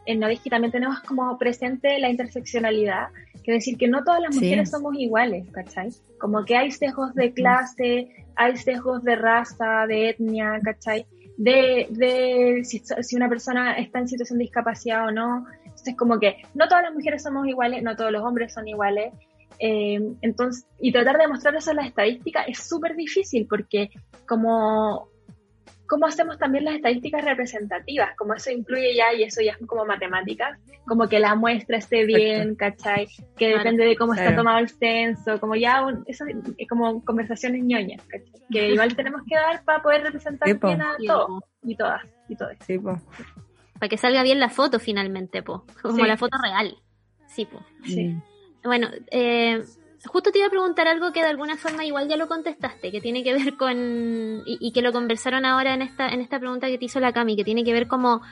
[0.04, 3.10] en Novisky también tenemos como presente la interseccionalidad,
[3.44, 5.90] que decir que no todas las mujeres somos iguales, ¿cachai?
[6.18, 11.06] Como que hay sesgos de clase, hay sesgos de raza, de etnia, ¿cachai?
[11.36, 12.82] De, de si,
[13.14, 15.46] una persona está en situación de discapacidad o no.
[15.66, 19.12] Entonces, como que no todas las mujeres somos iguales, no todos los hombres son iguales.
[19.58, 23.90] Eh, entonces, y tratar de mostrar eso en la estadística es súper difícil porque
[24.28, 25.08] como
[25.86, 29.84] cómo hacemos también las estadísticas representativas, como eso incluye ya, y eso ya es como
[29.84, 33.08] matemáticas, como que la muestra esté bien, ¿cachai?
[33.36, 36.24] Que depende de cómo está tomado el censo, como ya, eso
[36.58, 38.42] es como conversaciones ñoñas, ¿cachai?
[38.50, 42.56] Que igual tenemos que dar para poder representar bien a todos y todas y todos.
[42.66, 45.64] Sí, para que salga bien la foto finalmente, po.
[45.82, 46.76] como la foto real.
[47.26, 47.60] Sí, po.
[47.84, 48.08] Sí.
[48.08, 48.22] Mm.
[48.66, 49.62] Bueno, eh,
[50.04, 53.00] justo te iba a preguntar algo que de alguna forma igual ya lo contestaste, que
[53.00, 56.78] tiene que ver con, y, que lo conversaron ahora en esta, en esta pregunta que
[56.78, 58.22] te hizo la Cami, que tiene que ver como,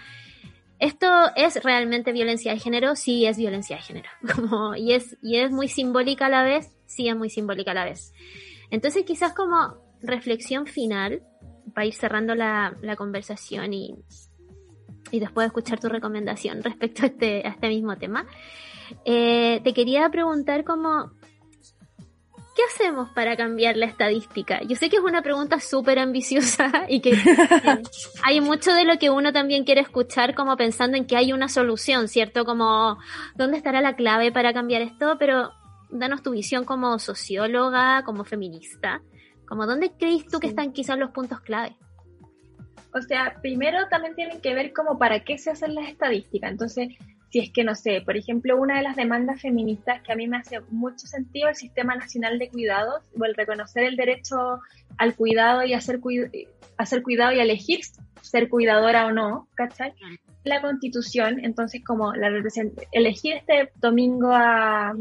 [0.78, 2.97] ¿esto es realmente violencia de género?
[2.97, 4.09] Sí, es violencia de género.
[4.35, 7.74] Como, y, es, y es muy simbólica a la vez, sí es muy simbólica a
[7.74, 8.12] la vez.
[8.70, 11.22] Entonces quizás como reflexión final,
[11.74, 13.97] para ir cerrando la, la conversación y,
[15.11, 18.26] y después de escuchar tu recomendación respecto a este, a este mismo tema,
[19.05, 21.12] eh, te quería preguntar como
[22.55, 24.62] ¿qué hacemos para cambiar la estadística?
[24.62, 27.12] Yo sé que es una pregunta súper ambiciosa y que
[28.22, 31.49] hay mucho de lo que uno también quiere escuchar como pensando en que hay una
[31.49, 32.45] solución, ¿cierto?
[32.45, 32.99] Como,
[33.35, 35.16] ¿dónde estará la clave para cambiar esto?
[35.18, 35.51] Pero
[35.91, 39.03] danos tu visión como socióloga, como feminista,
[39.47, 41.76] como dónde crees tú que están quizás los puntos clave.
[42.93, 46.53] O sea, primero también tienen que ver como para qué se hacen las estadísticas.
[46.53, 46.91] Entonces,
[47.35, 50.28] si es que, no sé, por ejemplo, una de las demandas feministas que a mí
[50.28, 54.37] me hace mucho sentido el Sistema Nacional de Cuidados o el reconocer el derecho
[54.99, 57.80] al cuidado y a ser, cuidado y elegir
[58.22, 59.95] ser cuidadora o no, ¿cachai?
[60.45, 62.30] La constitución, entonces como la
[62.93, 64.95] elegir este domingo a,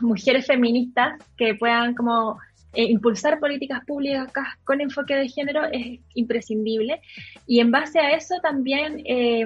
[0.00, 2.38] mujeres feministas que puedan como
[2.72, 4.32] eh, impulsar políticas públicas
[4.64, 7.00] con enfoque de género es imprescindible
[7.46, 9.44] y en base a eso también eh,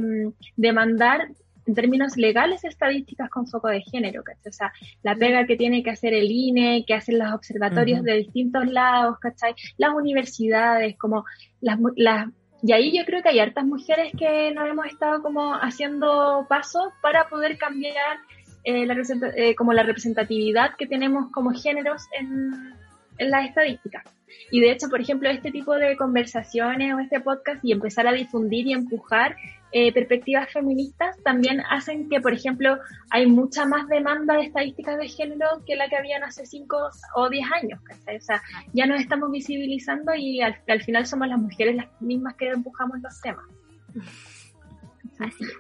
[0.56, 1.28] demandar
[1.68, 4.50] en términos legales estadísticas con foco de género, ¿cachai?
[4.50, 8.14] O sea, la pega que tiene que hacer el INE, que hacen los observatorios de
[8.14, 9.54] distintos lados, ¿cachai?
[9.76, 11.24] Las universidades, como
[11.60, 12.28] las, las
[12.62, 16.88] y ahí yo creo que hay hartas mujeres que nos hemos estado como haciendo pasos
[17.00, 18.18] para poder cambiar
[18.64, 18.96] eh, la,
[19.36, 22.74] eh, como la representatividad que tenemos como géneros en,
[23.18, 24.02] en las estadísticas.
[24.50, 28.12] Y de hecho, por ejemplo, este tipo de conversaciones o este podcast y empezar a
[28.12, 29.36] difundir y empujar
[29.70, 32.78] eh, perspectivas feministas también hacen que, por ejemplo,
[33.10, 36.76] hay mucha más demanda de estadísticas de género que la que habían hace 5
[37.16, 37.80] o 10 años.
[37.90, 42.48] O sea, ya nos estamos visibilizando y al, final somos las mujeres las mismas que
[42.48, 43.44] empujamos los temas.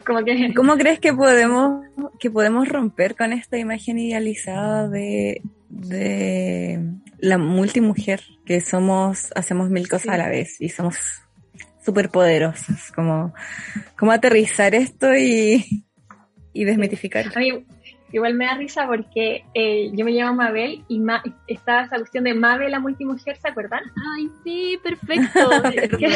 [0.06, 0.54] Como que...
[0.54, 1.84] ¿Cómo crees que podemos,
[2.18, 9.88] que podemos romper con esta imagen idealizada de, de la multimujer, que somos, hacemos mil
[9.88, 10.96] cosas a la vez y somos
[11.84, 13.34] súper poderosas, como,
[13.96, 15.84] como aterrizar esto y,
[16.52, 17.32] y desmitificar.
[17.34, 17.64] A mí
[18.12, 22.24] igual me da risa porque eh, yo me llamo Mabel y Ma estaba esa cuestión
[22.24, 23.82] de Mabel la multimujer, ¿se acuerdan?
[24.16, 25.50] Ay, sí, perfecto.
[25.98, 26.06] que,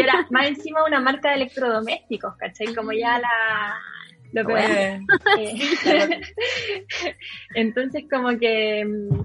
[0.00, 2.74] era más encima una marca de electrodomésticos, ¿cachai?
[2.74, 3.80] Como ya la...
[4.32, 4.46] Lo
[7.54, 9.24] Entonces, como que mm,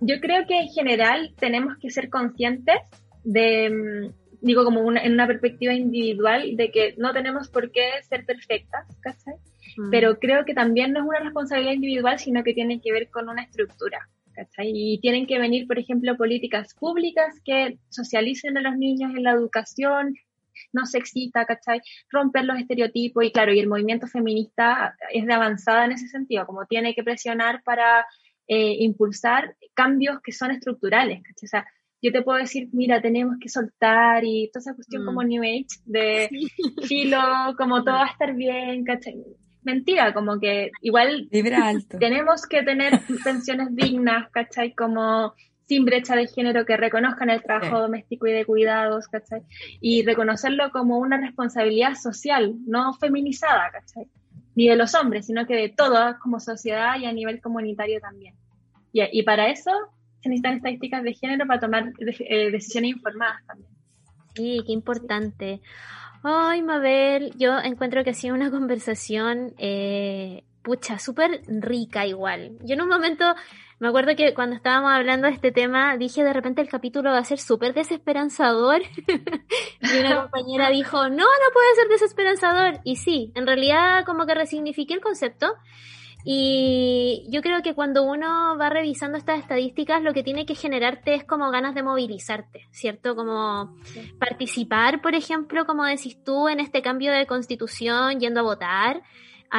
[0.00, 2.76] yo creo que en general tenemos que ser conscientes
[3.22, 7.90] de, mm, digo, como una, en una perspectiva individual, de que no tenemos por qué
[8.08, 9.34] ser perfectas, ¿cachai?
[9.76, 9.90] Mm.
[9.90, 13.28] Pero creo que también no es una responsabilidad individual, sino que tiene que ver con
[13.28, 14.08] una estructura.
[14.34, 14.72] ¿cachai?
[14.74, 19.30] Y tienen que venir, por ejemplo, políticas públicas que socialicen a los niños en la
[19.30, 20.14] educación,
[20.72, 21.80] no sexista, ¿cachai?
[22.10, 26.46] Romper los estereotipos y claro, y el movimiento feminista es de avanzada en ese sentido,
[26.46, 28.06] como tiene que presionar para
[28.46, 31.46] eh, impulsar cambios que son estructurales, ¿cachai?
[31.46, 31.66] O sea,
[32.04, 35.26] yo te puedo decir, mira, tenemos que soltar y toda esa cuestión como mm.
[35.26, 36.28] New Age de
[36.86, 37.18] filo,
[37.56, 39.24] como todo va a estar bien, ¿cachai?
[39.62, 41.30] Mentira, como que igual
[41.98, 44.74] tenemos que tener pensiones dignas, ¿cachai?
[44.74, 45.32] Como
[45.66, 49.42] sin brecha de género, que reconozcan el trabajo doméstico y de cuidados, ¿cachai?
[49.80, 54.06] Y reconocerlo como una responsabilidad social, no feminizada, ¿cachai?
[54.54, 58.34] Ni de los hombres, sino que de todas como sociedad y a nivel comunitario también.
[58.92, 59.70] Y, y para eso
[60.24, 63.70] se necesitan estadísticas de género para tomar eh, decisiones informadas también.
[64.34, 65.60] Sí, qué importante.
[66.22, 72.58] Ay, Mabel, yo encuentro que ha sido una conversación, eh, pucha, súper rica igual.
[72.64, 73.24] Yo en un momento,
[73.78, 77.18] me acuerdo que cuando estábamos hablando de este tema, dije de repente el capítulo va
[77.18, 78.82] a ser súper desesperanzador.
[79.80, 82.80] y una compañera dijo, no, no puede ser desesperanzador.
[82.82, 85.54] Y sí, en realidad como que resignifiqué el concepto.
[86.26, 91.14] Y yo creo que cuando uno va revisando estas estadísticas, lo que tiene que generarte
[91.14, 93.14] es como ganas de movilizarte, ¿cierto?
[93.14, 93.76] Como
[94.18, 99.02] participar, por ejemplo, como decís tú, en este cambio de constitución, yendo a votar,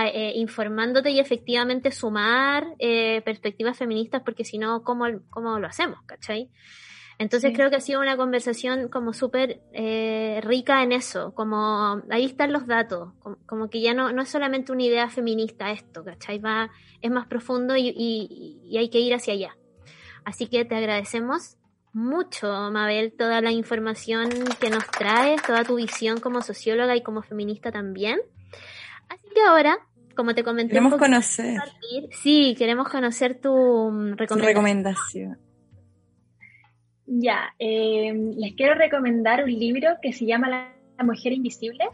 [0.03, 6.01] eh, informándote y efectivamente sumar eh, perspectivas feministas, porque si no, ¿cómo, ¿cómo lo hacemos?
[6.05, 6.49] ¿Cachai?
[7.17, 12.25] Entonces creo que ha sido una conversación como súper eh, rica en eso, como ahí
[12.25, 13.13] están los datos,
[13.45, 16.39] como, que ya no, no es solamente una idea feminista esto, ¿cachai?
[16.39, 16.71] Va,
[17.01, 19.55] es más profundo y, y, hay que ir hacia allá.
[20.25, 21.55] Así que te agradecemos
[21.93, 24.29] mucho, Mabel, toda la información
[24.59, 28.19] que nos traes, toda tu visión como socióloga y como feminista también.
[29.35, 29.77] Que ahora,
[30.15, 30.71] como te comenté...
[30.71, 31.59] Queremos conocer.
[32.23, 33.51] Sí, queremos conocer tu
[33.91, 35.37] mm, recomendación.
[37.05, 41.85] Ya, eh, les quiero recomendar un libro que se llama La Mujer Invisible,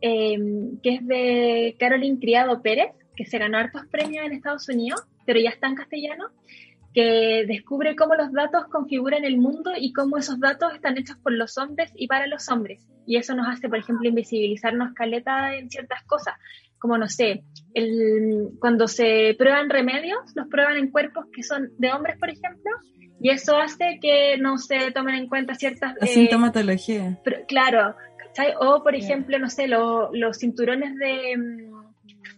[0.00, 0.38] eh,
[0.80, 5.40] que es de Caroline Criado Pérez, que se ganó hartos premios en Estados Unidos, pero
[5.40, 6.30] ya está en castellano,
[6.94, 11.32] que descubre cómo los datos configuran el mundo y cómo esos datos están hechos por
[11.32, 12.86] los hombres y para los hombres.
[13.06, 16.34] Y eso nos hace, por ejemplo, invisibilizarnos caleta en ciertas cosas,
[16.78, 21.92] como no sé, el, cuando se prueban remedios, los prueban en cuerpos que son de
[21.92, 22.70] hombres, por ejemplo,
[23.20, 25.94] y eso hace que no se tomen en cuenta ciertas...
[26.00, 27.18] La eh, sintomatología.
[27.48, 28.54] claro, ¿cachai?
[28.60, 31.70] O, por ejemplo, no sé, los cinturones de,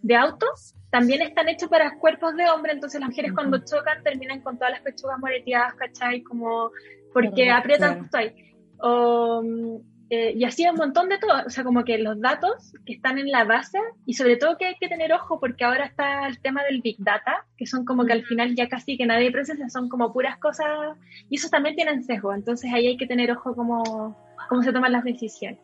[0.03, 4.41] de autos también están hechos para cuerpos de hombre, entonces las mujeres cuando chocan terminan
[4.41, 6.23] con todas las pechugas moreteadas, ¿cachai?
[6.23, 6.71] Como
[7.13, 8.55] porque aprietan justo ahí.
[8.79, 12.73] O, mm, eh, y así un montón de todo, o sea, como que los datos
[12.87, 15.85] que están en la base, y sobre todo que hay que tener ojo porque ahora
[15.85, 19.05] está el tema del Big Data, que son como que al final ya casi que
[19.05, 20.97] nadie procesa, son como puras cosas,
[21.29, 24.17] y eso también tienen sesgo, entonces ahí hay que tener ojo cómo,
[24.49, 25.61] cómo se toman las decisiones.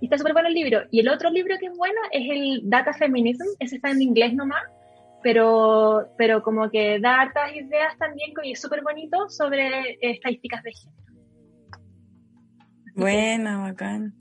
[0.00, 0.80] Y está súper bueno el libro.
[0.90, 4.34] Y el otro libro que es bueno es el Data Feminism, ese está en inglés
[4.34, 4.64] nomás,
[5.22, 10.72] pero, pero como que da hartas ideas también, y es súper bonito sobre estadísticas de
[10.72, 11.11] género.
[12.94, 14.14] Buena, bacán.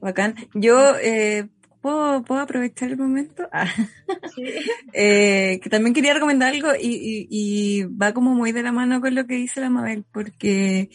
[0.00, 0.34] Bacán.
[0.54, 1.48] Yo eh,
[1.80, 3.48] ¿puedo, ¿puedo, aprovechar el momento.
[3.52, 3.72] Ah.
[4.92, 9.14] eh, que también quería recomendar algo y, y, va como muy de la mano con
[9.14, 10.90] lo que dice la Mabel, porque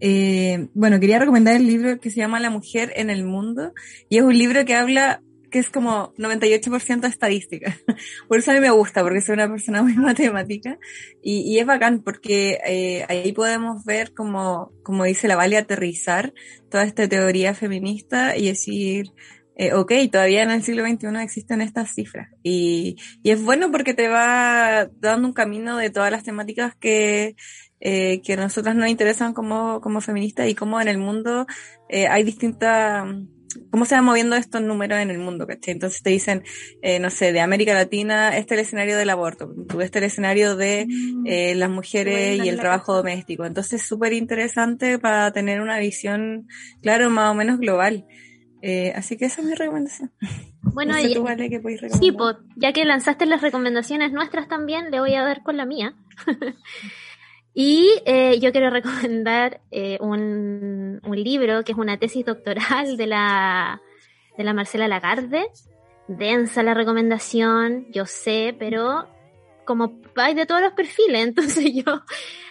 [0.00, 3.72] eh, bueno, quería recomendar el libro que se llama La mujer en el mundo
[4.08, 5.22] y es un libro que habla
[5.52, 7.76] que es como 98% estadística.
[8.28, 10.78] Por eso a mí me gusta, porque soy una persona muy matemática
[11.22, 16.32] y, y es bacán porque eh, ahí podemos ver como, como dice la Vale, aterrizar
[16.70, 19.12] toda esta teoría feminista y decir,
[19.56, 22.30] eh, ok, todavía en el siglo XXI existen estas cifras.
[22.42, 27.36] Y, y es bueno porque te va dando un camino de todas las temáticas que,
[27.84, 31.46] eh, que a nosotras nos interesan como, como feministas y como en el mundo
[31.88, 33.04] eh, hay distintas
[33.70, 35.72] cómo se van moviendo estos números en el mundo, ¿cachai?
[35.72, 36.42] Entonces te dicen,
[36.82, 40.02] eh, no sé, de América Latina, este es el escenario del aborto, tú este es
[40.02, 41.26] el escenario de mm.
[41.26, 43.44] eh, las mujeres y el trabajo doméstico.
[43.44, 46.48] Entonces, súper interesante para tener una visión,
[46.80, 48.06] claro, más o menos global.
[48.62, 50.12] Eh, así que esa es mi recomendación.
[50.74, 55.42] Bueno, y, sí, pues, ya que lanzaste las recomendaciones nuestras también, le voy a dar
[55.42, 55.94] con la mía.
[57.54, 63.06] Y eh, yo quiero recomendar eh, un, un, libro que es una tesis doctoral de
[63.06, 63.82] la,
[64.38, 65.48] de la Marcela Lagarde.
[66.08, 69.06] Densa la recomendación, yo sé, pero
[69.64, 72.02] como hay de todos los perfiles, entonces yo,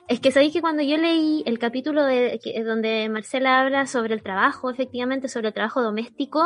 [0.08, 4.22] es que sabéis que cuando yo leí el capítulo de, donde Marcela habla sobre el
[4.22, 6.46] trabajo, efectivamente, sobre el trabajo doméstico,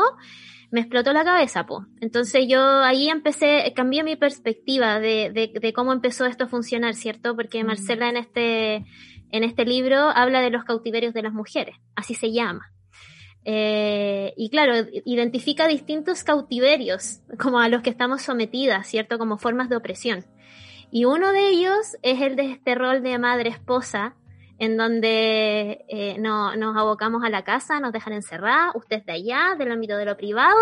[0.72, 1.86] me explotó la cabeza, po.
[2.02, 6.96] Entonces yo ahí empecé, cambié mi perspectiva de, de, de cómo empezó esto a funcionar,
[6.96, 7.36] ¿cierto?
[7.36, 7.68] Porque mm.
[7.68, 8.76] Marcela en este,
[9.32, 12.72] en este libro habla de los cautiverios de las mujeres, así se llama.
[13.48, 14.74] Eh, y claro,
[15.06, 19.20] identifica distintos cautiverios como a los que estamos sometidas, ¿cierto?
[19.20, 20.26] Como formas de opresión.
[20.92, 24.16] Y uno de ellos es el de este rol de madre esposa,
[24.58, 29.56] en donde eh, no, nos abocamos a la casa, nos dejan encerrar, usted de allá,
[29.58, 30.62] del ámbito de lo privado,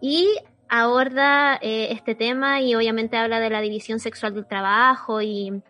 [0.00, 0.28] y
[0.68, 5.62] aborda eh, este tema y obviamente habla de la división sexual del trabajo y,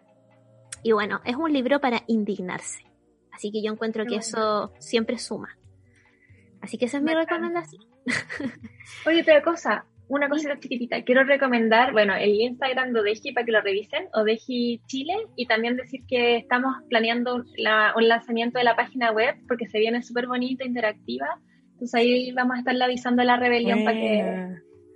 [0.83, 2.85] y bueno, es un libro para indignarse.
[3.33, 5.59] Así que yo encuentro que eso siempre suma.
[6.63, 7.85] Así que esa es mi recomendación.
[9.07, 11.03] Oye, otra cosa, una cosita chiquitita.
[11.03, 15.77] Quiero recomendar, bueno, el Instagram de Odeji para que lo revisen, Odeji Chile, y también
[15.77, 20.65] decir que estamos planeando un lanzamiento de la página web porque se viene súper bonita,
[20.65, 21.27] interactiva.
[21.73, 24.49] Entonces ahí vamos a estarle avisando a la rebelión para que,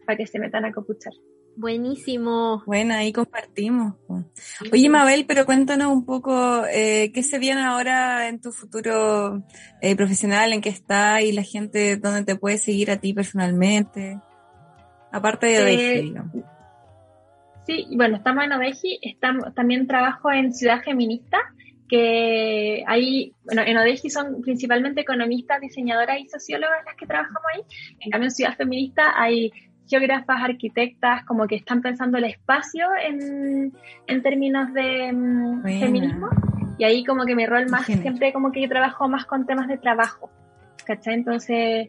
[0.06, 1.12] para que se metan a copuchar.
[1.56, 2.62] Buenísimo.
[2.64, 3.94] Bueno, ahí compartimos.
[4.72, 9.44] Oye, Mabel, pero cuéntanos un poco eh, qué se viene ahora en tu futuro
[9.82, 14.20] eh, profesional, en qué está y la gente, dónde te puede seguir a ti personalmente.
[15.12, 16.42] Aparte de Odeji, eh,
[17.66, 21.38] Sí, bueno, estamos en Odeji, estamos, también trabajo en Ciudad Feminista,
[21.88, 27.62] que ahí, bueno, en Odeji son principalmente economistas, diseñadoras y sociólogas las que trabajamos ahí.
[28.00, 29.52] En cambio, en Ciudad Feminista hay
[29.88, 33.72] geógrafas, arquitectas, como que están pensando el espacio en,
[34.06, 36.28] en términos de mm, feminismo.
[36.78, 39.68] Y ahí como que mi rol más, siempre como que yo trabajo más con temas
[39.68, 40.30] de trabajo,
[40.86, 41.14] ¿cachai?
[41.14, 41.88] Entonces,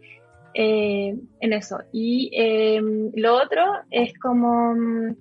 [0.54, 1.80] eh, en eso.
[1.92, 5.16] Y em, lo otro es como mm,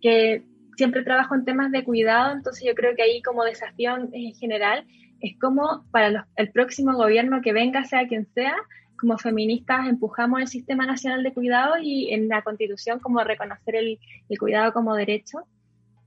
[0.00, 0.44] que
[0.76, 4.86] siempre trabajo en temas de cuidado, entonces yo creo que ahí como desafío en general
[5.20, 8.56] es como para el próximo gobierno que venga, sea quien sea,
[9.02, 13.98] como feministas empujamos el Sistema Nacional de Cuidado y en la Constitución como reconocer el,
[14.38, 15.38] cuidado como derecho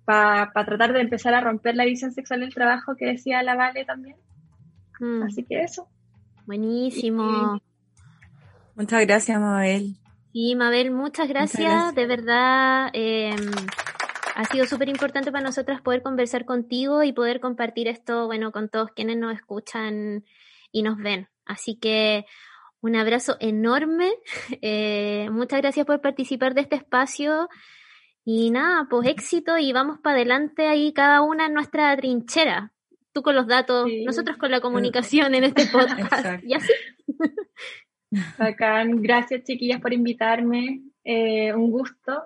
[0.06, 3.84] para tratar de empezar a romper la visión sexual del trabajo que decía la Vale
[3.84, 4.16] también.
[5.02, 5.24] Mm.
[5.24, 5.90] Así que eso.
[6.46, 7.60] Buenísimo.
[8.76, 9.96] Muchas gracias, Mabel.
[10.34, 11.96] Sí, Mabel, muchas gracias.
[11.96, 13.52] De verdad, em,
[14.36, 18.68] ha sido súper importante para nosotras poder conversar contigo y poder compartir esto, bueno, con
[18.68, 20.26] todos quienes nos escuchan
[20.72, 21.30] y nos ven.
[21.46, 22.26] Así que
[22.82, 24.14] un abrazo enorme.
[24.62, 27.48] Eh, muchas gracias por participar de este espacio.
[28.26, 32.74] Y nada, pues éxito y vamos para adelante ahí cada una en nuestra trinchera.
[33.14, 36.44] Tú con los datos, nosotros con la comunicación en este podcast.
[36.44, 36.74] y así.
[38.38, 40.82] Bacán, gracias chiquillas por invitarme.
[41.04, 42.26] Eh, un gusto.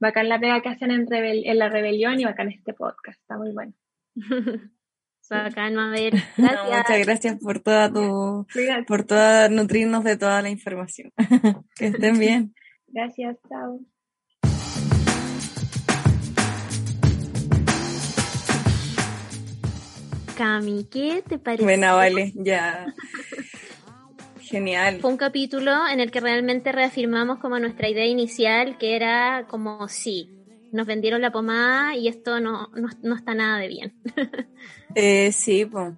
[0.00, 3.20] Bacán la pega que hacen en, en la rebelión y bacán este podcast.
[3.20, 3.72] Está muy bueno.
[5.30, 6.22] Bacán, Mabel.
[6.36, 6.66] Gracias.
[6.66, 8.46] muchas gracias por toda tu,
[8.86, 11.12] por toda, nutrirnos de toda la información.
[11.76, 12.54] que estén bien.
[12.88, 13.80] Gracias, chao.
[20.36, 21.62] Cami, ¿qué te parece?
[21.62, 22.92] Bueno, vale, ya.
[24.54, 25.00] Genial.
[25.00, 29.88] Fue un capítulo en el que realmente reafirmamos como nuestra idea inicial, que era como
[29.88, 30.30] sí,
[30.70, 32.70] nos vendieron la pomada y esto no,
[33.02, 33.94] no, está nada de bien.
[34.94, 35.94] eh, sí, pues.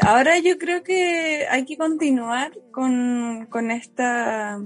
[0.00, 4.58] ahora yo creo que hay que continuar con, con esta,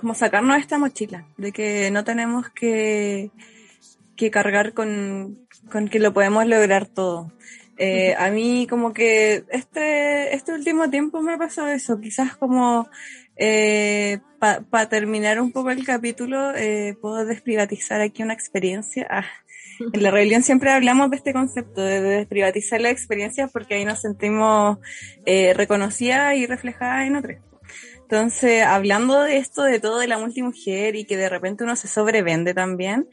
[0.00, 3.30] como sacarnos esta mochila, de que no tenemos que,
[4.16, 7.30] que cargar con, con que lo podemos lograr todo.
[7.82, 12.90] Eh, a mí como que este, este último tiempo me ha pasado eso, quizás como
[13.36, 19.06] eh, Para terminar un poco el capítulo, eh, puedo desprivatizar aquí una experiencia.
[19.08, 19.24] Ah,
[19.92, 24.02] en la rebelión siempre hablamos de este concepto de desprivatizar la experiencia porque ahí nos
[24.02, 24.78] sentimos
[25.24, 27.42] eh, reconocidas y reflejadas en otras.
[28.02, 31.88] Entonces, hablando de esto, de todo de la multimujer y que de repente uno se
[31.88, 33.08] sobrevende también,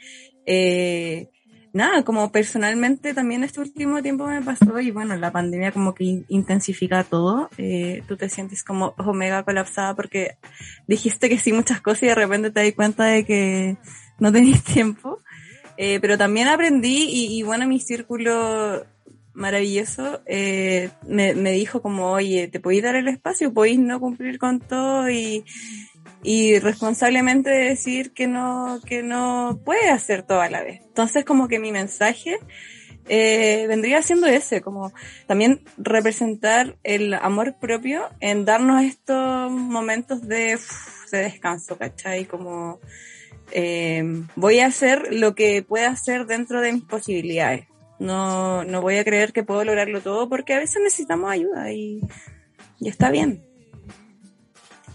[0.45, 1.29] eh,
[1.77, 6.23] nada, como personalmente también este último tiempo me pasó y bueno, la pandemia como que
[6.27, 7.49] intensifica todo.
[7.57, 10.37] Eh, tú te sientes como omega colapsada porque
[10.87, 13.77] dijiste que sí muchas cosas y de repente te das cuenta de que
[14.19, 15.19] no tenés tiempo.
[15.77, 18.83] Eh, pero también aprendí y, y, bueno, mi círculo
[19.35, 23.53] maravilloso eh, me, me dijo como, oye, ¿te podéis dar el espacio?
[23.53, 25.07] ¿Podéis no cumplir con todo?
[25.07, 25.45] Y,
[26.23, 30.81] y responsablemente decir que no, que no puede hacer todo a la vez.
[30.83, 32.39] Entonces como que mi mensaje
[33.09, 34.91] eh, vendría siendo ese, como
[35.27, 40.59] también representar el amor propio en darnos estos momentos de,
[41.11, 42.25] de descanso, ¿cachai?
[42.25, 42.79] Como
[43.51, 44.03] eh,
[44.35, 47.67] voy a hacer lo que pueda hacer dentro de mis posibilidades.
[47.99, 52.01] No, no voy a creer que puedo lograrlo todo porque a veces necesitamos ayuda y,
[52.79, 53.43] y está bien.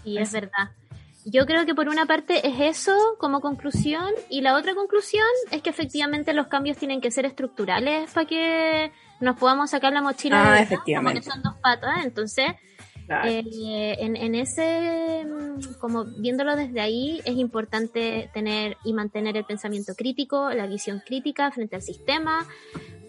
[0.05, 0.69] Y es verdad.
[1.25, 5.61] Yo creo que por una parte es eso como conclusión y la otra conclusión es
[5.61, 10.51] que efectivamente los cambios tienen que ser estructurales para que nos podamos sacar la mochila
[10.51, 11.21] ah, de efectivamente.
[11.21, 12.47] son dos patas, entonces
[13.25, 19.45] eh, en, en, ese, mm, como viéndolo desde ahí, es importante tener y mantener el
[19.45, 22.45] pensamiento crítico, la visión crítica frente al sistema,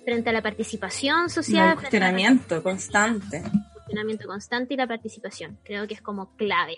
[0.04, 1.70] frente a la participación social.
[1.70, 3.38] El cuestionamiento constante.
[3.38, 5.58] El cuestionamiento constante y la participación.
[5.64, 6.76] Creo que es como clave.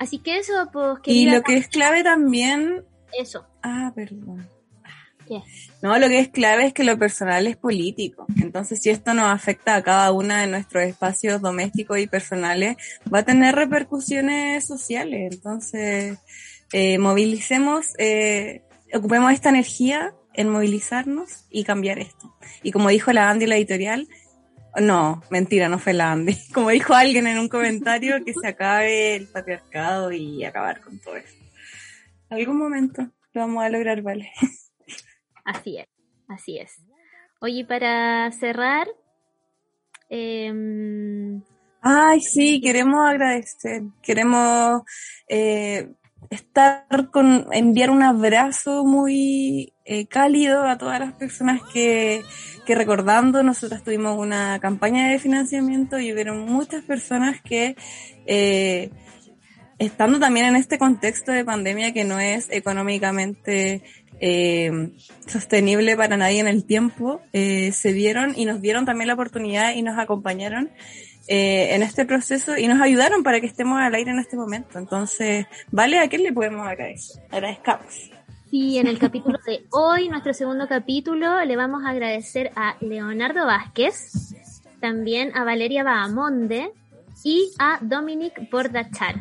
[0.00, 0.98] Así que eso, pues...
[1.04, 2.84] Y lo que es clave también...
[3.12, 3.46] Eso.
[3.62, 4.48] Ah, perdón.
[5.82, 8.26] No, lo que es clave es que lo personal es político.
[8.40, 12.76] Entonces, si esto nos afecta a cada una de nuestros espacios domésticos y personales,
[13.12, 15.32] va a tener repercusiones sociales.
[15.32, 16.18] Entonces,
[16.72, 22.34] eh, movilicemos, eh, ocupemos esta energía en movilizarnos y cambiar esto.
[22.62, 24.08] Y como dijo la Andy la editorial,
[24.80, 26.36] no, mentira, no fue la Andy.
[26.54, 31.16] Como dijo alguien en un comentario, que se acabe el patriarcado y acabar con todo
[31.16, 31.34] eso.
[32.28, 33.02] Algún momento
[33.32, 34.30] lo vamos a lograr, vale.
[35.44, 35.86] Así es,
[36.28, 36.70] así es.
[37.40, 38.86] Oye, para cerrar.
[40.08, 41.42] Em,
[41.80, 44.82] Ay, sí, queremos agradecer, queremos
[45.26, 45.94] eh,
[46.30, 52.22] estar con, enviar un abrazo muy eh, cálido a todas las personas que,
[52.64, 57.76] que recordando, nosotros tuvimos una campaña de financiamiento y hubieron muchas personas que
[58.26, 58.90] eh,
[59.80, 63.82] estando también en este contexto de pandemia que no es económicamente
[64.20, 64.92] eh,
[65.26, 69.74] sostenible para nadie en el tiempo, eh, se dieron y nos dieron también la oportunidad
[69.74, 70.70] y nos acompañaron
[71.32, 74.80] eh, en este proceso y nos ayudaron para que estemos al aire en este momento.
[74.80, 76.00] Entonces, ¿vale?
[76.00, 77.22] ¿A quién le podemos agradecer?
[77.30, 78.10] Agradezcamos.
[78.50, 83.46] Sí, en el capítulo de hoy, nuestro segundo capítulo, le vamos a agradecer a Leonardo
[83.46, 84.34] Vázquez,
[84.80, 86.72] también a Valeria Bahamonde
[87.22, 89.14] y a Dominic Bordachar.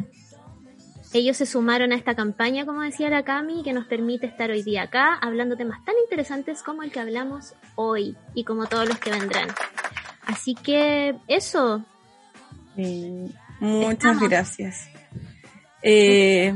[1.14, 4.64] Ellos se sumaron a esta campaña, como decía la Cami, que nos permite estar hoy
[4.64, 8.98] día acá hablando temas tan interesantes como el que hablamos hoy y como todos los
[8.98, 9.50] que vendrán.
[10.26, 11.86] Así que eso.
[13.60, 14.90] Muchas gracias.
[15.82, 16.54] Eh,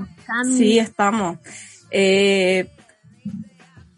[0.57, 1.39] sí, estamos.
[1.91, 2.69] Eh,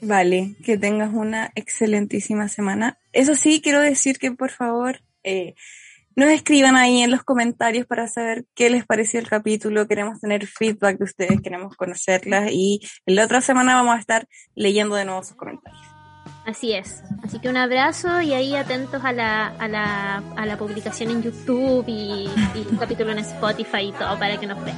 [0.01, 2.97] vale, que tengas una excelentísima semana.
[3.11, 5.55] Eso sí, quiero decir que por favor eh,
[6.15, 9.87] nos escriban ahí en los comentarios para saber qué les pareció el capítulo.
[9.87, 14.27] Queremos tener feedback de ustedes, queremos conocerlas y en la otra semana vamos a estar
[14.55, 15.94] leyendo de nuevo sus comentarios.
[16.45, 17.03] Así es.
[17.23, 21.23] Así que un abrazo y ahí atentos a la, a la, a la publicación en
[21.23, 24.77] YouTube y, y un capítulo en Spotify y todo para que nos vean.